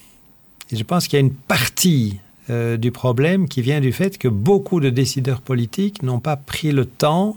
Et 0.70 0.76
je 0.76 0.84
pense 0.84 1.08
qu'il 1.08 1.18
y 1.18 1.22
a 1.22 1.26
une 1.26 1.34
partie 1.34 2.20
euh, 2.50 2.76
du 2.76 2.92
problème 2.92 3.48
qui 3.48 3.62
vient 3.62 3.80
du 3.80 3.92
fait 3.92 4.18
que 4.18 4.28
beaucoup 4.28 4.80
de 4.80 4.90
décideurs 4.90 5.40
politiques 5.40 6.02
n'ont 6.02 6.20
pas 6.20 6.36
pris 6.36 6.72
le 6.72 6.84
temps 6.84 7.36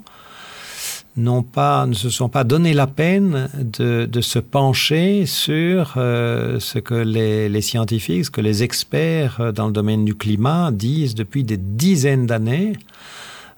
n'ont 1.17 1.43
pas, 1.43 1.85
ne 1.85 1.93
se 1.93 2.09
sont 2.09 2.29
pas 2.29 2.43
donné 2.43 2.73
la 2.73 2.87
peine 2.87 3.49
de, 3.55 4.05
de 4.05 4.21
se 4.21 4.39
pencher 4.39 5.25
sur 5.25 5.95
euh, 5.97 6.59
ce 6.59 6.79
que 6.79 6.93
les, 6.93 7.49
les, 7.49 7.61
scientifiques, 7.61 8.25
ce 8.25 8.31
que 8.31 8.41
les 8.41 8.63
experts 8.63 9.37
euh, 9.39 9.51
dans 9.51 9.65
le 9.65 9.73
domaine 9.73 10.05
du 10.05 10.15
climat 10.15 10.71
disent 10.71 11.15
depuis 11.15 11.43
des 11.43 11.57
dizaines 11.57 12.27
d'années. 12.27 12.73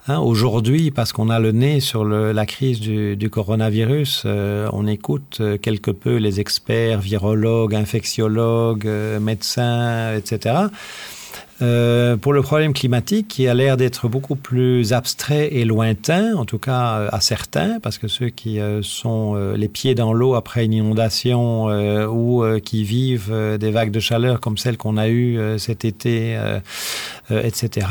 Hein, 0.08 0.18
Aujourd'hui, 0.18 0.90
parce 0.90 1.12
qu'on 1.12 1.28
a 1.28 1.38
le 1.38 1.52
nez 1.52 1.80
sur 1.80 2.04
le, 2.04 2.32
la 2.32 2.46
crise 2.46 2.80
du, 2.80 3.16
du 3.16 3.28
coronavirus, 3.28 4.22
euh, 4.24 4.68
on 4.72 4.86
écoute 4.86 5.42
quelque 5.60 5.90
peu 5.90 6.16
les 6.16 6.40
experts, 6.40 7.00
virologues, 7.00 7.74
infectiologues, 7.74 8.88
médecins, 9.20 10.14
etc. 10.16 10.54
Euh, 11.62 12.16
pour 12.16 12.32
le 12.32 12.40
problème 12.42 12.72
climatique 12.72 13.28
qui 13.28 13.46
a 13.46 13.54
l'air 13.54 13.76
d'être 13.76 14.08
beaucoup 14.08 14.36
plus 14.36 14.92
abstrait 14.92 15.48
et 15.52 15.64
lointain, 15.64 16.34
en 16.36 16.46
tout 16.46 16.58
cas 16.58 16.98
euh, 16.98 17.08
à 17.12 17.20
certains, 17.20 17.80
parce 17.80 17.98
que 17.98 18.08
ceux 18.08 18.30
qui 18.30 18.60
euh, 18.60 18.80
sont 18.82 19.34
les 19.56 19.68
pieds 19.68 19.94
dans 19.94 20.12
l'eau 20.12 20.34
après 20.34 20.64
une 20.64 20.72
inondation 20.72 21.66
ou 22.08 22.44
qui 22.64 22.84
vivent 22.84 23.32
des 23.58 23.70
vagues 23.70 23.90
de 23.90 24.00
chaleur 24.00 24.40
comme 24.40 24.56
celles 24.56 24.76
qu'on 24.76 24.96
a 24.96 25.08
eues 25.08 25.38
cet 25.58 25.84
été, 25.84 26.38
etc., 27.30 27.86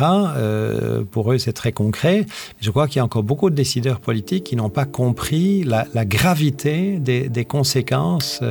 pour 1.12 1.32
eux 1.32 1.38
c'est 1.38 1.54
très 1.54 1.72
concret. 1.72 2.26
Je 2.62 2.72
crois 2.72 2.88
qu'il 2.88 2.98
y 2.98 3.00
a 3.00 3.06
encore 3.06 3.24
beaucoup 3.24 3.50
de 3.50 3.56
décideurs 3.56 4.00
politiques 4.00 4.46
qui 4.46 4.56
n'ont 4.56 4.70
pas 4.70 4.86
compris 4.86 5.64
la, 5.64 5.86
gravité 6.06 7.00
des, 7.00 7.46
conséquences 7.46 8.42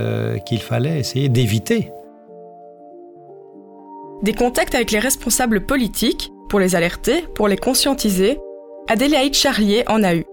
qu'il 0.47 0.61
fallait 0.61 0.99
essayer 0.99 1.29
d'éviter. 1.29 1.91
Des 4.23 4.33
contacts 4.33 4.75
avec 4.75 4.91
les 4.91 4.99
responsables 4.99 5.65
politiques, 5.65 6.33
pour 6.49 6.59
les 6.59 6.75
alerter, 6.75 7.25
pour 7.37 7.47
les 7.47 7.57
conscientiser, 7.57 8.39
Adélaïde 8.89 9.35
Charlier 9.35 9.85
en 9.87 10.03
a 10.03 10.15
eu. 10.15 10.25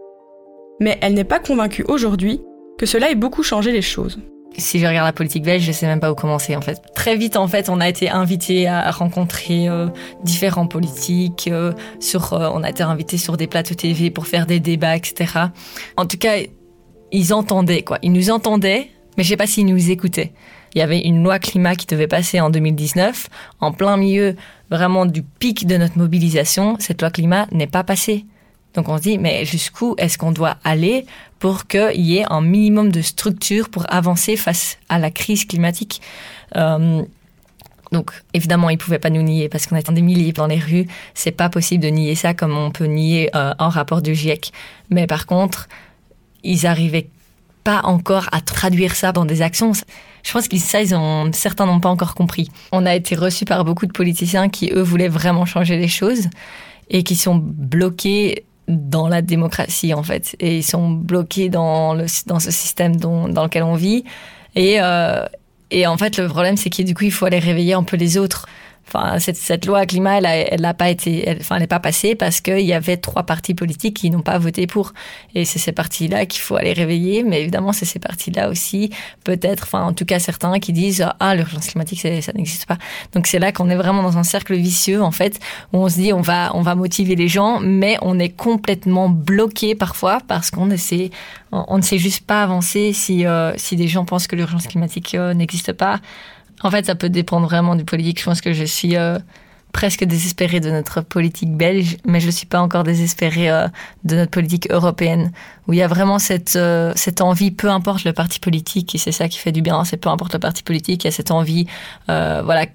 Mais 0.79 0.97
elle 1.01 1.13
n'est 1.13 1.23
pas 1.23 1.39
convaincue 1.39 1.83
aujourd'hui 1.87 2.41
que 2.79 2.87
cela 2.87 3.11
ait 3.11 3.15
beaucoup 3.15 3.43
changé 3.43 3.71
les 3.71 3.83
choses. 3.83 4.19
Si 4.57 4.79
je 4.79 4.87
regarde 4.87 5.05
la 5.05 5.13
politique 5.13 5.43
belge, 5.43 5.63
je 5.63 5.71
sais 5.71 5.85
même 5.85 5.99
pas 5.99 6.11
où 6.11 6.15
commencer 6.15 6.55
en 6.55 6.61
fait. 6.61 6.81
Très 6.95 7.15
vite 7.15 7.35
en 7.35 7.47
fait, 7.47 7.69
on 7.69 7.79
a 7.79 7.87
été 7.87 8.09
invité 8.09 8.67
à 8.67 8.89
rencontrer 8.89 9.69
euh, 9.69 9.87
différents 10.23 10.67
politiques. 10.67 11.49
Euh, 11.51 11.73
sur, 11.99 12.33
euh, 12.33 12.49
on 12.53 12.63
a 12.63 12.69
été 12.69 12.81
invité 12.81 13.17
sur 13.17 13.37
des 13.37 13.47
plateaux 13.47 13.75
TV 13.75 14.09
pour 14.09 14.27
faire 14.27 14.47
des 14.47 14.59
débats, 14.59 14.95
etc. 14.95 15.31
En 15.97 16.05
tout 16.05 16.17
cas, 16.17 16.37
ils 17.11 17.33
entendaient 17.33 17.83
quoi. 17.83 17.99
Ils 18.01 18.13
nous 18.13 18.31
entendaient, 18.31 18.89
mais 19.17 19.23
je 19.23 19.29
sais 19.29 19.37
pas 19.37 19.47
s'ils 19.47 19.65
nous 19.65 19.91
écoutaient. 19.91 20.33
Il 20.75 20.79
y 20.79 20.81
avait 20.81 20.99
une 20.99 21.23
loi 21.23 21.39
climat 21.39 21.75
qui 21.75 21.87
devait 21.87 22.07
passer 22.07 22.41
en 22.41 22.49
2019, 22.49 23.29
en 23.61 23.71
plein 23.71 23.95
milieu 23.95 24.35
vraiment 24.69 25.05
du 25.05 25.23
pic 25.23 25.65
de 25.65 25.77
notre 25.77 25.97
mobilisation. 25.97 26.75
Cette 26.79 27.01
loi 27.01 27.11
climat 27.11 27.47
n'est 27.51 27.67
pas 27.67 27.85
passée. 27.85 28.25
Donc 28.73 28.89
on 28.89 28.97
se 28.97 29.03
dit, 29.03 29.17
mais 29.17 29.45
jusqu'où 29.45 29.95
est-ce 29.97 30.17
qu'on 30.17 30.33
doit 30.33 30.57
aller 30.65 31.05
pour 31.39 31.67
qu'il 31.67 32.01
y 32.01 32.17
ait 32.17 32.25
un 32.29 32.41
minimum 32.41 32.91
de 32.91 33.01
structure 33.01 33.69
pour 33.69 33.85
avancer 33.91 34.35
face 34.35 34.77
à 34.89 34.99
la 34.99 35.11
crise 35.11 35.45
climatique? 35.45 36.01
Euh, 36.57 37.01
donc 37.93 38.11
évidemment, 38.33 38.69
ils 38.69 38.77
pouvaient 38.77 38.99
pas 38.99 39.09
nous 39.09 39.21
nier 39.21 39.47
parce 39.47 39.67
qu'on 39.67 39.77
était 39.77 39.93
des 39.93 40.01
milliers 40.01 40.33
dans 40.33 40.47
les 40.47 40.59
rues. 40.59 40.87
C'est 41.13 41.31
pas 41.31 41.47
possible 41.47 41.83
de 41.83 41.89
nier 41.89 42.15
ça 42.15 42.33
comme 42.33 42.57
on 42.57 42.71
peut 42.71 42.85
nier 42.85 43.29
euh, 43.33 43.53
un 43.57 43.69
rapport 43.69 44.01
du 44.01 44.13
GIEC. 44.13 44.51
Mais 44.89 45.07
par 45.07 45.25
contre, 45.25 45.69
ils 46.43 46.67
arrivaient 46.67 47.07
pas 47.65 47.81
encore 47.83 48.29
à 48.31 48.39
traduire 48.39 48.95
ça 48.95 49.11
dans 49.11 49.25
des 49.25 49.41
actions. 49.41 49.73
Je 50.23 50.31
pense 50.31 50.47
qu'ils 50.47 50.61
ça, 50.61 50.81
ils 50.81 50.95
ont, 50.95 51.31
certains 51.33 51.65
n'ont 51.65 51.81
pas 51.81 51.89
encore 51.89 52.15
compris. 52.15 52.49
On 52.71 52.85
a 52.85 52.95
été 52.95 53.15
reçus 53.15 53.43
par 53.43 53.65
beaucoup 53.65 53.87
de 53.87 53.91
politiciens 53.91 54.47
qui, 54.47 54.71
eux, 54.71 54.83
voulaient 54.83 55.09
vraiment 55.09 55.45
changer 55.45 55.75
les 55.75 55.89
choses 55.89 56.29
et 56.89 57.03
qui 57.03 57.15
sont 57.15 57.35
bloqués 57.35 58.45
dans 58.67 59.07
la 59.07 59.21
démocratie, 59.21 59.93
en 59.95 60.03
fait. 60.03 60.35
Et 60.39 60.57
ils 60.57 60.63
sont 60.63 60.91
bloqués 60.91 61.49
dans, 61.49 61.95
le, 61.95 62.05
dans 62.27 62.39
ce 62.39 62.51
système 62.51 62.95
dans 62.97 63.43
lequel 63.43 63.63
on 63.63 63.75
vit. 63.75 64.03
Et, 64.55 64.77
euh, 64.79 65.25
et 65.71 65.87
en 65.87 65.97
fait, 65.97 66.17
le 66.17 66.27
problème, 66.27 66.57
c'est 66.57 66.69
que 66.69 66.83
du 66.83 66.93
coup, 66.93 67.05
il 67.05 67.11
faut 67.11 67.25
aller 67.25 67.39
réveiller 67.39 67.73
un 67.73 67.83
peu 67.83 67.97
les 67.97 68.17
autres. 68.17 68.47
Enfin, 68.87 69.19
cette, 69.19 69.37
cette 69.37 69.65
loi 69.65 69.85
climat, 69.85 70.19
elle, 70.19 70.61
n'a 70.61 70.73
pas 70.73 70.89
été, 70.89 71.27
elle, 71.27 71.37
enfin, 71.39 71.55
elle 71.55 71.61
n'est 71.61 71.67
pas 71.67 71.79
passée 71.79 72.15
parce 72.15 72.41
qu'il 72.41 72.61
y 72.61 72.73
avait 72.73 72.97
trois 72.97 73.23
partis 73.23 73.53
politiques 73.53 73.97
qui 73.97 74.09
n'ont 74.09 74.21
pas 74.21 74.37
voté 74.37 74.67
pour. 74.67 74.93
Et 75.33 75.43
c'est 75.43 75.59
ces 75.59 75.71
partis-là 75.71 76.25
qu'il 76.25 76.41
faut 76.41 76.55
aller 76.55 76.73
réveiller. 76.73 77.23
Mais 77.23 77.41
évidemment, 77.41 77.73
c'est 77.73 77.85
ces 77.85 77.99
partis-là 77.99 78.49
aussi, 78.49 78.91
peut-être, 79.23 79.63
enfin, 79.63 79.83
en 79.83 79.93
tout 79.93 80.05
cas, 80.05 80.19
certains 80.19 80.59
qui 80.59 80.73
disent 80.73 81.05
ah 81.19 81.35
l'urgence 81.35 81.67
climatique, 81.67 81.99
ça 81.99 82.31
n'existe 82.33 82.65
pas. 82.65 82.77
Donc 83.13 83.27
c'est 83.27 83.39
là 83.39 83.51
qu'on 83.51 83.69
est 83.69 83.75
vraiment 83.75 84.03
dans 84.03 84.17
un 84.17 84.23
cercle 84.23 84.55
vicieux 84.55 85.01
en 85.01 85.11
fait, 85.11 85.39
où 85.73 85.79
on 85.79 85.89
se 85.89 85.95
dit 85.95 86.13
on 86.13 86.21
va, 86.21 86.55
on 86.55 86.61
va 86.61 86.75
motiver 86.75 87.15
les 87.15 87.27
gens, 87.27 87.59
mais 87.59 87.97
on 88.01 88.19
est 88.19 88.29
complètement 88.29 89.09
bloqué 89.09 89.75
parfois 89.75 90.19
parce 90.27 90.51
qu'on 90.51 90.69
essaie, 90.69 91.09
on 91.51 91.77
ne 91.77 91.81
sait 91.81 91.97
juste 91.97 92.25
pas 92.25 92.43
avancer 92.43 92.93
si, 92.93 93.25
euh, 93.25 93.53
si 93.57 93.75
des 93.75 93.87
gens 93.87 94.05
pensent 94.05 94.27
que 94.27 94.35
l'urgence 94.35 94.67
climatique 94.67 95.15
euh, 95.15 95.33
n'existe 95.33 95.73
pas. 95.73 95.99
En 96.61 96.71
fait, 96.71 96.85
ça 96.85 96.95
peut 96.95 97.09
dépendre 97.09 97.47
vraiment 97.47 97.75
du 97.75 97.85
politique. 97.85 98.19
Je 98.19 98.25
pense 98.25 98.41
que 98.41 98.53
je 98.53 98.63
suis 98.63 98.95
euh, 98.95 99.19
presque 99.71 100.03
désespérée 100.03 100.59
de 100.59 100.71
notre 100.71 101.01
politique 101.01 101.55
belge, 101.55 101.97
mais 102.05 102.19
je 102.19 102.27
ne 102.27 102.31
suis 102.31 102.45
pas 102.47 102.61
encore 102.61 102.83
désespérée 102.83 103.49
euh, 103.49 103.67
de 104.03 104.15
notre 104.15 104.31
politique 104.31 104.71
européenne, 104.71 105.31
où 105.67 105.73
il 105.73 105.79
y 105.79 105.81
a 105.81 105.87
vraiment 105.87 106.17
cette, 106.17 106.55
euh, 106.55 106.93
cette 106.95 107.21
envie, 107.21 107.51
peu 107.51 107.69
importe 107.69 108.05
le 108.05 108.13
parti 108.13 108.39
politique, 108.39 108.95
et 108.95 108.97
c'est 108.97 109.11
ça 109.11 109.27
qui 109.27 109.37
fait 109.37 109.51
du 109.51 109.61
bien, 109.61 109.83
c'est 109.83 109.97
peu 109.97 110.09
importe 110.09 110.33
le 110.33 110.39
parti 110.39 110.63
politique, 110.63 111.03
il 111.03 111.07
y 111.07 111.09
a 111.09 111.11
cette 111.11 111.31
envie, 111.31 111.67
euh, 112.09 112.41
voilà, 112.43 112.67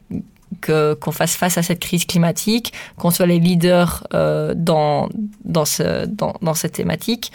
que 0.61 0.95
qu'on 0.95 1.13
fasse 1.13 1.37
face 1.37 1.59
à 1.59 1.63
cette 1.63 1.81
crise 1.81 2.05
climatique, 2.05 2.73
qu'on 2.97 3.11
soit 3.11 3.27
les 3.27 3.39
leaders 3.39 4.07
euh, 4.15 4.53
dans 4.57 5.09
dans 5.45 5.65
ce 5.65 6.07
dans, 6.07 6.35
dans 6.43 6.55
cette 6.55 6.73
thématique. 6.73 7.33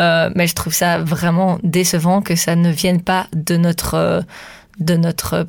Euh, 0.00 0.30
mais 0.34 0.46
je 0.46 0.54
trouve 0.54 0.74
ça 0.74 0.98
vraiment 0.98 1.58
décevant 1.62 2.22
que 2.22 2.36
ça 2.36 2.56
ne 2.56 2.70
vienne 2.70 3.00
pas 3.00 3.28
de 3.34 3.56
notre 3.56 3.94
euh, 3.94 4.20
de 4.80 4.96
notre 4.96 5.46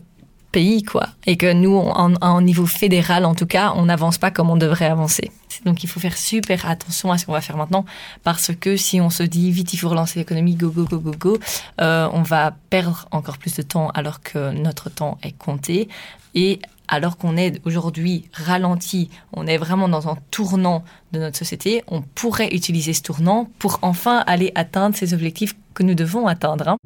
et 1.26 1.38
que 1.38 1.54
nous 1.54 1.76
en, 1.76 2.14
en 2.16 2.42
niveau 2.42 2.66
fédéral 2.66 3.26
en 3.26 3.36
tout 3.36 3.46
cas 3.46 3.74
on 3.76 3.86
n'avance 3.86 4.18
pas 4.18 4.32
comme 4.32 4.50
on 4.50 4.58
devrait 4.58 4.86
avancer 4.86 5.32
donc 5.66 5.84
il 5.84 5.90
faut 5.90 6.00
faire 6.00 6.18
super 6.18 6.68
attention 6.70 7.12
à 7.12 7.18
ce 7.18 7.26
qu'on 7.26 7.34
va 7.34 7.42
faire 7.42 7.58
maintenant 7.58 7.86
parce 8.24 8.52
que 8.60 8.78
si 8.78 9.02
on 9.02 9.10
se 9.10 9.24
dit 9.24 9.52
vite 9.52 9.74
il 9.74 9.78
faut 9.78 9.90
relancer 9.90 10.20
l'économie 10.20 10.56
go 10.56 10.70
go 10.70 10.86
go 10.86 11.00
go 11.00 11.12
go 11.18 11.38
euh, 11.82 12.10
on 12.14 12.22
va 12.22 12.56
perdre 12.70 13.08
encore 13.12 13.38
plus 13.38 13.56
de 13.56 13.62
temps 13.62 13.90
alors 13.90 14.22
que 14.22 14.52
notre 14.52 14.90
temps 14.90 15.18
est 15.24 15.38
compté 15.38 15.88
et 16.36 16.60
alors 16.88 17.18
qu'on 17.18 17.36
est 17.36 17.60
aujourd'hui 17.66 18.30
ralenti, 18.34 19.10
on 19.34 19.46
est 19.46 19.58
vraiment 19.58 19.90
dans 19.90 20.08
un 20.08 20.18
tournant 20.32 20.84
de 21.12 21.20
notre 21.20 21.38
société, 21.38 21.84
on 21.88 22.02
pourrait 22.02 22.54
utiliser 22.56 22.94
ce 22.94 23.02
tournant 23.02 23.50
pour 23.60 23.80
enfin 23.82 24.24
aller 24.26 24.52
atteindre 24.56 24.96
ces 24.96 25.14
objectifs 25.14 25.54
que 25.74 25.84
nous 25.84 25.96
devons 25.96 26.28
atteindre. 26.28 26.70
Hein. 26.70 26.78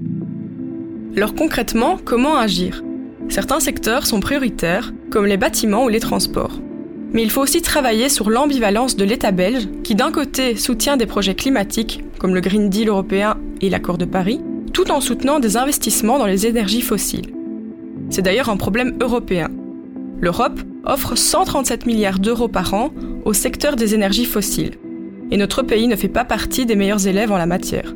Alors 1.16 1.36
concrètement, 1.36 2.00
comment 2.04 2.38
agir? 2.38 2.82
Certains 3.32 3.62
secteurs 3.62 4.06
sont 4.06 4.20
prioritaires, 4.20 4.92
comme 5.10 5.26
les 5.26 5.38
bâtiments 5.38 5.86
ou 5.86 5.88
les 5.88 6.02
transports. 6.02 6.60
Mais 7.14 7.24
il 7.24 7.32
faut 7.32 7.40
aussi 7.40 7.62
travailler 7.62 8.10
sur 8.10 8.30
l'ambivalence 8.30 8.98
de 8.98 9.06
l'État 9.06 9.32
belge, 9.32 9.70
qui 9.86 9.96
d'un 9.96 10.12
côté 10.12 10.58
soutient 10.58 10.98
des 10.98 11.06
projets 11.06 11.34
climatiques, 11.34 12.04
comme 12.20 12.36
le 12.36 12.42
Green 12.42 12.70
Deal 12.70 12.90
européen 12.90 13.38
et 13.62 13.70
l'accord 13.70 13.98
de 13.98 14.04
Paris, 14.04 14.42
tout 14.74 14.92
en 14.92 15.00
soutenant 15.00 15.40
des 15.40 15.56
investissements 15.56 16.20
dans 16.20 16.26
les 16.26 16.46
énergies 16.46 16.82
fossiles. 16.82 17.34
C'est 18.10 18.22
d'ailleurs 18.22 18.50
un 18.50 18.58
problème 18.58 18.98
européen. 19.00 19.48
L'Europe 20.20 20.60
offre 20.84 21.16
137 21.16 21.86
milliards 21.86 22.20
d'euros 22.20 22.50
par 22.50 22.74
an 22.74 22.90
au 23.24 23.32
secteur 23.32 23.78
des 23.78 23.96
énergies 23.96 24.26
fossiles. 24.26 24.78
Et 25.32 25.38
notre 25.38 25.64
pays 25.64 25.88
ne 25.88 25.96
fait 25.96 26.10
pas 26.10 26.26
partie 26.26 26.66
des 26.66 26.76
meilleurs 26.76 27.08
élèves 27.08 27.32
en 27.32 27.38
la 27.38 27.46
matière. 27.46 27.96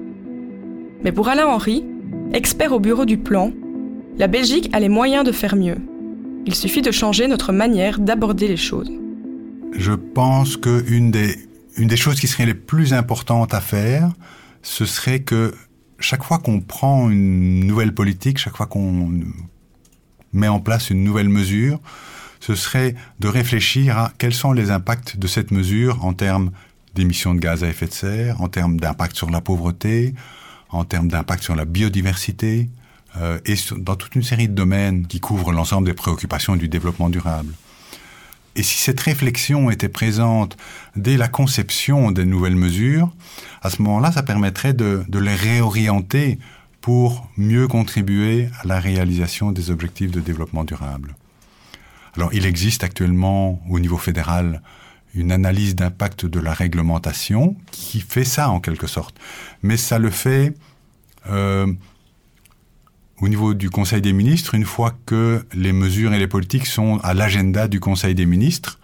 Mais 1.04 1.12
pour 1.12 1.28
Alain 1.28 1.48
Henry, 1.48 1.84
expert 2.32 2.72
au 2.72 2.80
bureau 2.80 3.04
du 3.04 3.18
plan, 3.18 3.52
la 4.18 4.28
Belgique 4.28 4.70
a 4.74 4.80
les 4.80 4.90
moyens 4.90 5.26
de 5.26 5.32
faire 5.32 5.56
mieux. 5.56 5.78
Il 6.46 6.56
suffit 6.56 6.82
de 6.82 6.92
changer 6.92 7.28
notre 7.28 7.52
manière 7.52 8.00
d'aborder 8.00 8.48
les 8.48 8.58
choses. 8.58 8.90
Je 9.74 9.92
pense 9.92 10.58
qu'une 10.58 11.12
des, 11.12 11.36
une 11.76 11.88
des 11.88 11.98
choses 11.98 12.20
qui 12.20 12.28
seraient 12.28 12.46
les 12.46 12.54
plus 12.54 12.94
importantes 12.94 13.54
à 13.54 13.62
faire, 13.62 14.12
ce 14.62 14.86
serait 14.86 15.20
que 15.20 15.54
chaque 16.00 16.24
fois 16.24 16.40
qu'on 16.40 16.62
prend 16.62 17.10
une 17.10 17.66
nouvelle 17.66 17.94
politique, 17.94 18.38
chaque 18.38 18.56
fois 18.56 18.68
qu'on 18.68 19.12
met 20.34 20.48
en 20.48 20.60
place 20.60 20.90
une 20.90 21.04
nouvelle 21.04 21.30
mesure, 21.30 21.80
ce 22.40 22.56
serait 22.56 22.96
de 23.20 23.28
réfléchir 23.28 23.98
à 23.98 24.12
quels 24.18 24.34
sont 24.34 24.54
les 24.54 24.72
impacts 24.72 25.18
de 25.18 25.28
cette 25.28 25.52
mesure 25.52 26.06
en 26.06 26.14
termes 26.14 26.52
d'émissions 26.94 27.34
de 27.34 27.40
gaz 27.40 27.64
à 27.64 27.68
effet 27.68 27.88
de 27.88 27.94
serre, 27.94 28.42
en 28.42 28.48
termes 28.48 28.80
d'impact 28.80 29.16
sur 29.16 29.30
la 29.30 29.42
pauvreté, 29.42 30.14
en 30.70 30.86
termes 30.86 31.08
d'impact 31.08 31.44
sur 31.44 31.56
la 31.56 31.66
biodiversité, 31.66 32.70
euh, 33.22 33.40
et 33.46 33.56
dans 33.78 33.96
toute 33.96 34.16
une 34.16 34.24
série 34.24 34.48
de 34.48 34.54
domaines 34.54 35.08
qui 35.08 35.20
couvrent 35.20 35.52
l'ensemble 35.52 35.88
des 35.88 35.94
préoccupations 35.94 36.56
du 36.56 36.68
développement 36.68 37.10
durable. 37.10 37.54
Et 38.56 38.64
si 38.64 38.78
cette 38.78 39.00
réflexion 39.02 39.70
était 39.70 39.90
présente 39.90 40.56
dès 40.96 41.18
la 41.18 41.28
conception 41.28 42.12
des 42.12 42.26
nouvelles 42.26 42.56
mesures, 42.56 43.12
à 43.62 43.70
ce 43.70 43.82
moment-là, 43.82 44.12
ça 44.12 44.24
permettrait 44.24 44.74
de, 44.74 45.06
les 45.12 45.36
réorienter 45.36 46.40
pour 46.80 47.28
mieux 47.36 47.68
contribuer 47.68 48.50
à 48.62 48.68
la 48.68 48.80
réalisation 48.80 49.52
des 49.52 49.72
objectifs 49.72 50.12
de 50.12 50.22
développement 50.22 50.64
durable. 50.64 51.16
Alors, 52.16 52.34
il 52.34 52.46
existe 52.46 52.84
actuellement 52.84 53.62
au 53.70 53.80
niveau 53.80 53.98
fédéral 53.98 54.62
une 55.14 55.32
analyse 55.32 55.76
d'impact 55.76 56.26
de 56.26 56.40
la 56.40 56.54
réglementation 56.54 57.56
qui 57.72 58.00
fait 58.00 58.24
ça 58.24 58.50
en 58.50 58.60
quelque 58.60 58.88
sorte. 58.88 59.18
Mais 59.64 59.76
ça 59.78 60.00
le 60.00 60.10
fait 60.10 60.54
euh, 61.30 61.74
au 63.22 63.28
niveau 63.30 63.54
du 63.54 63.70
Conseil 63.70 64.02
des 64.02 64.14
ministres 64.14 64.56
une 64.56 64.66
fois 64.66 64.94
que 65.06 65.46
les 65.54 65.74
mesures 65.74 66.14
et 66.14 66.20
les 66.20 66.28
politiques 66.28 66.66
sont 66.66 67.00
à 67.04 67.14
l'agenda 67.14 67.68
du 67.68 67.80
Conseil 67.80 68.16
des 68.16 68.26
ministres. 68.26 68.80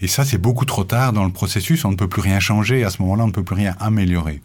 Et 0.00 0.08
ça, 0.08 0.24
c'est 0.24 0.38
beaucoup 0.38 0.64
trop 0.64 0.84
tard 0.84 1.12
dans 1.12 1.24
le 1.24 1.30
processus. 1.30 1.84
On 1.84 1.92
ne 1.92 1.96
peut 1.96 2.08
plus 2.08 2.22
rien 2.22 2.40
changer. 2.40 2.84
À 2.84 2.90
ce 2.90 3.00
moment-là, 3.02 3.24
on 3.24 3.28
ne 3.28 3.32
peut 3.32 3.44
plus 3.44 3.54
rien 3.54 3.76
améliorer. 3.78 4.42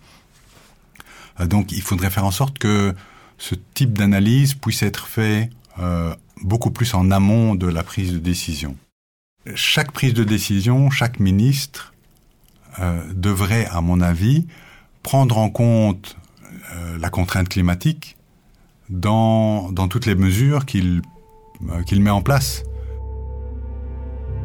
Euh, 1.40 1.48
donc, 1.48 1.72
il 1.72 1.82
faudrait 1.82 2.10
faire 2.10 2.26
en 2.26 2.32
sorte 2.32 2.58
que 2.58 2.94
ce 3.38 3.56
type 3.74 3.94
d'analyse 3.94 4.54
puisse 4.54 4.84
être 4.84 5.08
fait 5.08 5.50
euh, 5.80 6.16
beaucoup 6.42 6.72
plus 6.72 6.94
en 6.94 7.12
amont 7.12 7.56
de 7.56 7.68
la 7.68 7.84
prise 7.84 8.14
de 8.14 8.20
décision. 8.20 8.78
Chaque 9.56 9.92
prise 9.92 10.14
de 10.14 10.24
décision, 10.24 10.90
chaque 10.90 11.20
ministre 11.20 11.94
euh, 12.80 13.02
devrait, 13.14 13.66
à 13.72 13.82
mon 13.82 14.02
avis, 14.02 14.46
prendre 15.04 15.38
en 15.38 15.50
compte 15.50 16.18
la 17.00 17.10
contrainte 17.10 17.48
climatique 17.50 18.17
dans, 18.90 19.72
toutes 19.90 20.06
les 20.06 20.16
mesures 20.16 20.66
qu'il 20.66 21.02
euh, 21.70 21.82
qu'il 21.84 22.02
met 22.02 22.10
en 22.10 22.22
place. 22.22 22.64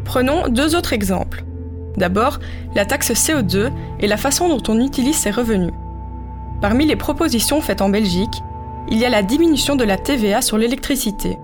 Prenons 0.04 0.48
deux 0.48 0.74
autres 0.74 0.92
exemples. 0.92 1.44
D'abord, 1.96 2.40
la 2.74 2.86
taxe 2.86 3.12
CO2 3.12 3.70
et 4.00 4.06
la 4.06 4.16
façon 4.16 4.48
dont 4.48 4.62
on 4.72 4.80
utilise 4.80 5.16
ses 5.16 5.30
revenus. 5.30 5.74
Parmi 6.60 6.86
les 6.86 6.96
propositions 6.96 7.60
faites 7.60 7.82
en 7.82 7.90
Belgique, 7.90 8.42
il 8.90 8.98
y 8.98 9.04
a 9.04 9.10
la 9.10 9.22
diminution 9.22 9.76
de 9.76 9.84
la 9.84 9.98
TVA 9.98 10.42
sur 10.42 10.58
l'électricité, 10.58 11.38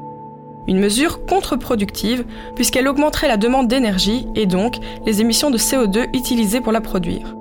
une 0.67 0.81
mesure 0.81 1.25
contre-productive 1.27 2.25
puisqu'elle 2.57 2.89
augmenterait 2.89 3.29
la 3.29 3.37
demande 3.37 3.69
d'énergie 3.69 4.27
et 4.35 4.47
donc 4.47 4.77
les 5.07 5.21
émissions 5.21 5.51
de 5.51 5.59
CO2 5.59 6.09
utilisées 6.17 6.61
pour 6.61 6.73
la 6.73 6.81
produire. 6.81 7.35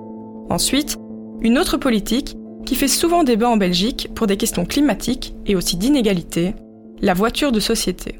Ensuite, 0.50 0.98
une 1.41 1.58
autre 1.58 1.78
politique 1.78 2.36
qui 2.67 2.75
fait 2.75 2.89
souvent 2.89 3.23
débat 3.23 3.49
en 3.49 3.56
Belgique 3.56 4.10
pour 4.13 4.27
des 4.27 4.36
questions 4.36 4.65
climatiques 4.65 5.34
et 5.45 5.56
aussi 5.56 5.77
d'inégalité, 5.77 6.53
la 7.01 7.13
voiture 7.13 7.53
de 7.53 7.62
société. 7.62 8.19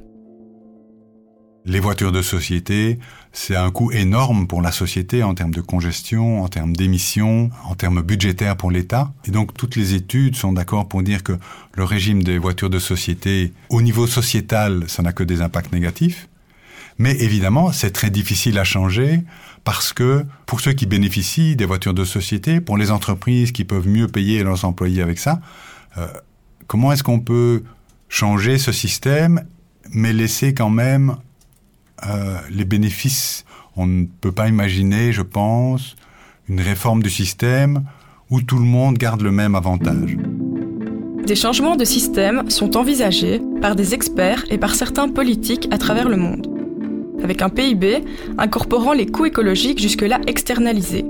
Les 1.66 1.82
voitures 1.82 2.14
de 2.14 2.22
société, 2.22 2.98
c'est 3.34 3.58
un 3.58 3.72
coût 3.72 3.92
énorme 3.92 4.48
pour 4.48 4.62
la 4.62 4.72
société 4.72 5.22
en 5.22 5.34
termes 5.34 5.54
de 5.54 5.60
congestion, 5.60 6.44
en 6.44 6.48
termes 6.48 6.78
d'émissions, 6.78 7.50
en 7.66 7.76
termes 7.76 8.02
budgétaires 8.02 8.56
pour 8.56 8.72
l'État. 8.72 9.12
Et 9.26 9.32
donc 9.32 9.54
toutes 9.54 9.76
les 9.76 9.96
études 9.96 10.38
sont 10.38 10.54
d'accord 10.54 10.88
pour 10.88 11.04
dire 11.04 11.24
que 11.24 11.34
le 11.74 11.84
régime 11.84 12.24
des 12.24 12.38
voitures 12.38 12.70
de 12.70 12.80
société, 12.80 13.52
au 13.70 13.82
niveau 13.82 14.08
sociétal, 14.08 14.86
ça 14.88 15.04
n'a 15.04 15.12
que 15.12 15.24
des 15.24 15.42
impacts 15.42 15.74
négatifs. 15.74 16.30
Mais 16.98 17.16
évidemment, 17.22 17.72
c'est 17.72 17.92
très 17.92 18.10
difficile 18.10 18.58
à 18.58 18.64
changer 18.64 19.22
parce 19.64 19.94
que 19.94 20.26
pour 20.46 20.62
ceux 20.62 20.74
qui 20.74 20.86
bénéficient 20.86 21.56
des 21.56 21.66
voitures 21.66 21.94
de 21.94 22.06
société, 22.06 22.60
pour 22.60 22.78
les 22.78 22.90
entreprises 22.90 23.52
qui 23.52 23.66
peuvent 23.66 23.88
mieux 23.88 24.08
payer 24.08 24.44
leurs 24.44 24.66
employés 24.66 25.02
avec 25.02 25.20
ça, 25.20 25.40
euh, 25.98 26.08
comment 26.66 26.92
est-ce 26.92 27.04
qu'on 27.04 27.20
peut 27.20 27.64
changer 28.10 28.58
ce 28.58 28.72
système 28.72 29.44
mais 29.92 30.12
laisser 30.12 30.54
quand 30.54 30.70
même 30.70 31.18
euh, 32.06 32.38
les 32.50 32.66
bénéfices? 32.66 33.46
On 33.76 33.86
ne 33.86 34.06
peut 34.06 34.32
pas 34.32 34.48
imaginer, 34.48 35.12
je 35.12 35.22
pense, 35.22 35.96
une 36.50 36.62
réforme 36.62 37.04
du 37.04 37.12
système 37.12 37.84
où 38.30 38.42
tout 38.42 38.58
le 38.58 38.66
monde 38.66 38.98
garde 38.98 39.22
le 39.22 39.32
même 39.32 39.54
avantage. 39.54 40.18
Des 41.26 41.36
changements 41.36 41.76
de 41.76 41.86
système 41.86 42.50
sont 42.50 42.78
envisagés 42.78 43.42
par 43.62 43.76
des 43.76 43.94
experts 43.94 44.46
et 44.50 44.58
par 44.58 44.76
certains 44.76 45.10
politiques 45.10 45.68
à 45.72 45.78
travers 45.78 46.10
le 46.10 46.18
monde. 46.18 46.57
Avec 47.24 47.42
un 47.42 47.50
PIB 47.50 48.04
incorporant 48.38 48.94
les 48.94 49.08
coûts 49.08 49.26
écologiques 49.26 49.82
jusque-là 49.82 50.20
externalisés. 50.28 51.06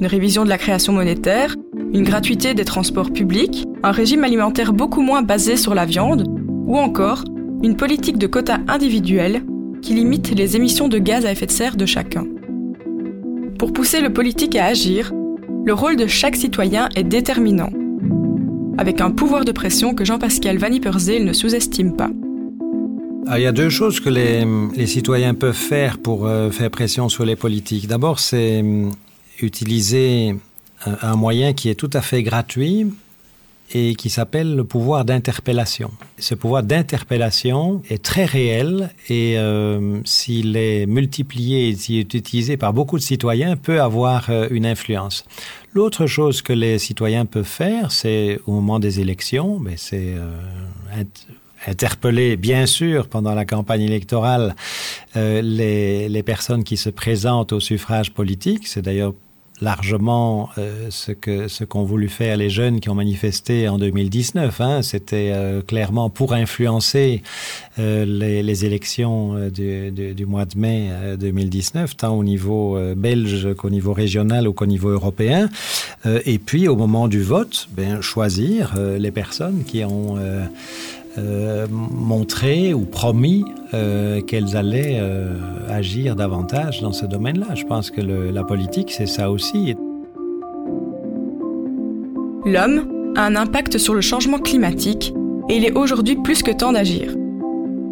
Une 0.00 0.06
révision 0.06 0.44
de 0.44 0.48
la 0.48 0.58
création 0.58 0.92
monétaire, 0.92 1.56
une 1.92 2.04
gratuité 2.04 2.54
des 2.54 2.64
transports 2.64 3.12
publics, 3.12 3.66
un 3.82 3.90
régime 3.90 4.24
alimentaire 4.24 4.72
beaucoup 4.72 5.02
moins 5.02 5.22
basé 5.22 5.56
sur 5.56 5.74
la 5.74 5.86
viande, 5.86 6.26
ou 6.66 6.76
encore 6.76 7.24
une 7.62 7.76
politique 7.76 8.18
de 8.18 8.26
quotas 8.26 8.60
individuels 8.68 9.42
qui 9.82 9.94
limite 9.94 10.30
les 10.30 10.56
émissions 10.56 10.88
de 10.88 10.98
gaz 10.98 11.24
à 11.24 11.32
effet 11.32 11.46
de 11.46 11.50
serre 11.50 11.76
de 11.76 11.86
chacun. 11.86 12.26
Pour 13.58 13.72
pousser 13.72 14.00
le 14.00 14.12
politique 14.12 14.56
à 14.56 14.66
agir, 14.66 15.12
le 15.64 15.72
rôle 15.72 15.96
de 15.96 16.06
chaque 16.06 16.36
citoyen 16.36 16.88
est 16.94 17.04
déterminant, 17.04 17.70
avec 18.78 19.00
un 19.00 19.10
pouvoir 19.10 19.44
de 19.44 19.52
pression 19.52 19.94
que 19.94 20.04
Jean-Pascal 20.04 20.58
Van 20.58 20.70
ne 20.70 21.32
sous-estime 21.32 21.96
pas. 21.96 22.10
Ah, 23.30 23.38
il 23.38 23.42
y 23.42 23.46
a 23.46 23.52
deux 23.52 23.68
choses 23.68 24.00
que 24.00 24.08
les, 24.08 24.86
citoyens 24.86 25.34
peuvent 25.34 25.52
faire 25.52 25.98
pour 25.98 26.26
euh, 26.26 26.50
faire 26.50 26.70
pression 26.70 27.10
sur 27.10 27.26
les 27.26 27.36
politiques. 27.36 27.86
D'abord, 27.86 28.20
c'est 28.20 28.62
euh, 28.64 28.88
utiliser 29.42 30.34
un, 31.02 31.14
moyen 31.14 31.52
qui 31.52 31.68
est 31.68 31.74
tout 31.74 31.90
à 31.92 32.00
fait 32.00 32.22
gratuit 32.22 32.86
et 33.74 33.96
qui 33.96 34.08
s'appelle 34.08 34.56
le 34.56 34.64
pouvoir 34.64 35.04
d'interpellation. 35.04 35.90
Ce 36.18 36.34
pouvoir 36.34 36.62
d'interpellation 36.62 37.82
est 37.90 38.02
très 38.02 38.24
réel 38.24 38.94
et 39.10 39.34
euh, 39.36 40.00
s'il 40.06 40.56
est 40.56 40.86
multiplié 40.86 41.68
et 41.68 41.74
s'il 41.74 41.98
est 41.98 42.14
utilisé 42.14 42.56
par 42.56 42.72
beaucoup 42.72 42.96
de 42.96 43.02
citoyens, 43.02 43.56
peut 43.56 43.82
avoir 43.82 44.30
une 44.50 44.64
influence. 44.64 45.26
L'autre 45.74 46.06
chose 46.06 46.40
que 46.40 46.54
les 46.54 46.78
citoyens 46.78 47.26
peuvent 47.26 47.44
faire, 47.44 47.92
c'est 47.92 48.40
au 48.46 48.52
moment 48.52 48.78
des 48.78 49.00
élections, 49.00 49.58
mais 49.58 49.74
c'est 49.76 50.14
interpeller, 51.66 52.36
bien 52.36 52.66
sûr, 52.66 53.08
pendant 53.08 53.34
la 53.34 53.44
campagne 53.44 53.82
électorale, 53.82 54.54
euh, 55.16 55.40
les, 55.42 56.08
les 56.08 56.22
personnes 56.22 56.64
qui 56.64 56.76
se 56.76 56.90
présentent 56.90 57.52
au 57.52 57.60
suffrage 57.60 58.12
politique. 58.12 58.66
C'est 58.66 58.82
d'ailleurs 58.82 59.14
largement 59.60 60.50
euh, 60.58 60.86
ce 60.90 61.12
que 61.12 61.48
ce 61.48 61.64
qu'ont 61.64 61.84
voulu 61.84 62.08
faire 62.08 62.36
les 62.36 62.50
jeunes 62.50 62.80
qui 62.80 62.88
ont 62.88 62.94
manifesté 62.94 63.68
en 63.68 63.78
2019. 63.78 64.60
Hein. 64.60 64.82
C'était 64.82 65.32
euh, 65.34 65.62
clairement 65.62 66.10
pour 66.10 66.32
influencer 66.32 67.22
euh, 67.78 68.04
les, 68.04 68.42
les, 68.42 68.64
élections 68.64 69.34
euh, 69.36 69.50
du, 69.50 69.90
du, 69.90 70.14
du, 70.14 70.26
mois 70.26 70.44
de 70.44 70.58
mai 70.58 70.90
2019, 71.18 71.96
tant 71.96 72.16
au 72.16 72.24
niveau 72.24 72.76
euh, 72.76 72.94
belge 72.94 73.54
qu'au 73.54 73.70
niveau 73.70 73.92
régional 73.92 74.46
ou 74.48 74.52
qu'au 74.52 74.66
niveau 74.66 74.90
européen. 74.90 75.48
Euh, 76.06 76.20
et 76.24 76.38
puis, 76.38 76.68
au 76.68 76.76
moment 76.76 77.08
du 77.08 77.22
vote, 77.22 77.68
ben, 77.72 78.00
choisir 78.00 78.74
les 78.98 79.10
personnes 79.10 79.64
qui 79.64 79.84
ont 79.84 80.16
euh, 81.18 81.66
montré 81.70 82.72
ou 82.74 82.84
promis 82.84 83.44
euh, 83.74 84.20
qu'elles 84.20 84.56
allaient 84.56 84.98
euh, 85.00 85.34
agir 85.68 86.14
davantage 86.14 86.80
dans 86.80 86.92
ce 86.92 87.06
domaine-là. 87.06 87.54
Je 87.54 87.64
pense 87.64 87.90
que 87.90 88.00
la 88.00 88.44
politique, 88.44 88.92
c'est 88.92 89.06
ça 89.06 89.30
aussi. 89.30 89.74
L'homme 92.44 93.12
a 93.16 93.26
un 93.26 93.36
impact 93.36 93.78
sur 93.78 93.94
le 93.94 94.00
changement 94.00 94.38
climatique 94.38 95.12
et 95.48 95.56
il 95.56 95.64
est 95.64 95.76
aujourd'hui 95.76 96.16
plus 96.16 96.42
que 96.42 96.52
temps 96.52 96.72
d'agir. 96.72 97.14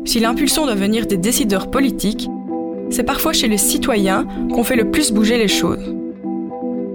Si 0.05 0.21
l'impulsion 0.21 0.67
doit 0.67 0.75
venir 0.75 1.07
des 1.07 1.17
décideurs 1.17 1.71
politiques, 1.71 2.29
c'est 2.91 3.03
parfois 3.03 3.33
chez 3.33 3.49
les 3.49 3.59
citoyens 3.59 4.27
qu'on 4.55 4.63
fait 4.63 4.77
le 4.77 4.91
plus 4.91 5.11
bouger 5.11 5.37
les 5.37 5.49
choses. 5.49 5.95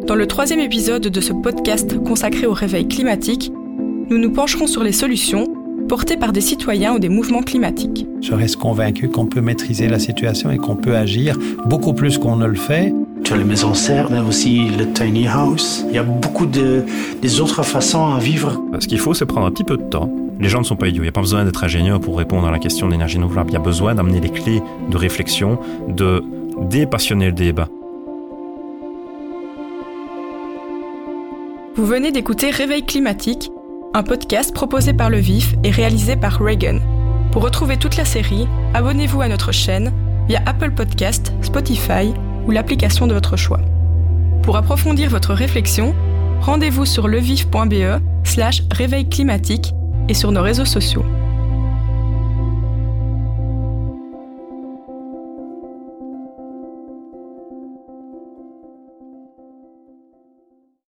Dans 0.08 0.15
le 0.15 0.28
troisième 0.28 0.62
épisode 0.62 1.08
de 1.08 1.22
ce 1.22 1.34
podcast 1.34 2.02
consacré 2.04 2.48
au 2.48 2.54
réveil 2.54 2.88
climatique, 2.88 3.52
nous 4.10 4.17
nous 4.17 4.32
pencherons 4.32 4.67
sur 4.67 4.84
les 4.84 4.94
solutions 4.94 5.61
portés 5.91 6.15
par 6.15 6.32
des 6.32 6.39
citoyens 6.39 6.95
ou 6.95 6.99
des 6.99 7.10
mouvements 7.10 7.41
climatiques. 7.41 8.08
Je 8.21 8.34
reste 8.34 8.56
convaincu 8.56 9.10
qu'on 9.10 9.25
peut 9.25 9.41
maîtriser 9.41 9.89
la 9.89 9.99
situation 9.99 10.49
et 10.49 10.56
qu'on 10.58 10.77
peut 10.77 10.95
agir 10.95 11.38
beaucoup 11.65 11.91
plus 11.91 12.17
qu'on 12.17 12.38
ne 12.38 12.47
le 12.47 12.56
fait. 12.56 12.93
Tu 13.25 13.34
as 13.34 13.36
les 13.36 13.43
maisons 13.43 13.73
serres, 13.73 14.10
mais 14.10 14.21
aussi 14.21 14.69
le 14.69 14.93
tiny 14.93 15.27
house. 15.27 15.84
Il 15.89 15.95
y 15.95 15.97
a 15.97 16.04
beaucoup 16.04 16.45
de, 16.45 16.86
des 17.21 17.41
autres 17.41 17.63
façons 17.63 18.06
à 18.06 18.19
vivre. 18.19 18.63
Ce 18.80 18.88
qu'il 18.88 18.99
faut, 18.99 19.13
c'est 19.13 19.25
prendre 19.25 19.47
un 19.47 19.51
petit 19.51 19.65
peu 19.65 19.75
de 19.75 19.84
temps. 19.84 20.10
Les 20.39 20.47
gens 20.47 20.60
ne 20.60 20.63
sont 20.63 20.77
pas 20.77 20.88
idiots. 20.88 21.01
Il 21.01 21.08
n'y 21.08 21.10
a 21.10 21.12
pas 21.12 21.19
besoin 21.19 21.43
d'être 21.43 21.62
ingénieur 21.62 21.99
pour 21.99 22.17
répondre 22.17 22.47
à 22.47 22.51
la 22.51 22.60
question 22.60 22.88
de 22.88 22.93
l'énergie 22.93 23.17
renouvelable. 23.17 23.49
Il 23.49 23.56
y 23.56 23.58
a 23.58 23.60
besoin 23.60 23.93
d'amener 23.93 24.21
les 24.21 24.30
clés 24.30 24.62
de 24.89 24.95
réflexion, 24.95 25.60
de 25.89 26.23
dépassionner 26.69 27.25
le 27.25 27.34
débat. 27.34 27.67
Vous 31.75 31.86
venez 31.86 32.13
d'écouter 32.13 32.49
Réveil 32.49 32.86
climatique 32.86 33.51
un 33.93 34.04
podcast 34.04 34.54
proposé 34.54 34.93
par 34.93 35.10
Le 35.10 35.17
Vif 35.17 35.56
et 35.63 35.71
réalisé 35.71 36.15
par 36.15 36.39
Reagan. 36.39 36.80
Pour 37.32 37.43
retrouver 37.43 37.77
toute 37.77 37.97
la 37.97 38.06
série, 38.06 38.47
abonnez-vous 38.73 39.21
à 39.21 39.27
notre 39.27 39.51
chaîne 39.51 39.91
via 40.27 40.41
Apple 40.45 40.71
Podcast, 40.71 41.34
Spotify 41.41 42.13
ou 42.45 42.51
l'application 42.51 43.08
de 43.08 43.13
votre 43.13 43.36
choix. 43.36 43.60
Pour 44.43 44.56
approfondir 44.56 45.10
votre 45.10 45.34
réflexion, 45.34 45.93
rendez-vous 46.39 46.86
sur 46.86 47.08
levif.be 47.08 48.01
slash 48.23 48.63
réveil 48.71 49.10
climatique 49.10 49.73
et 50.08 50.13
sur 50.13 50.32
nos 50.32 50.41
réseaux 50.41 50.65
sociaux. 50.65 51.06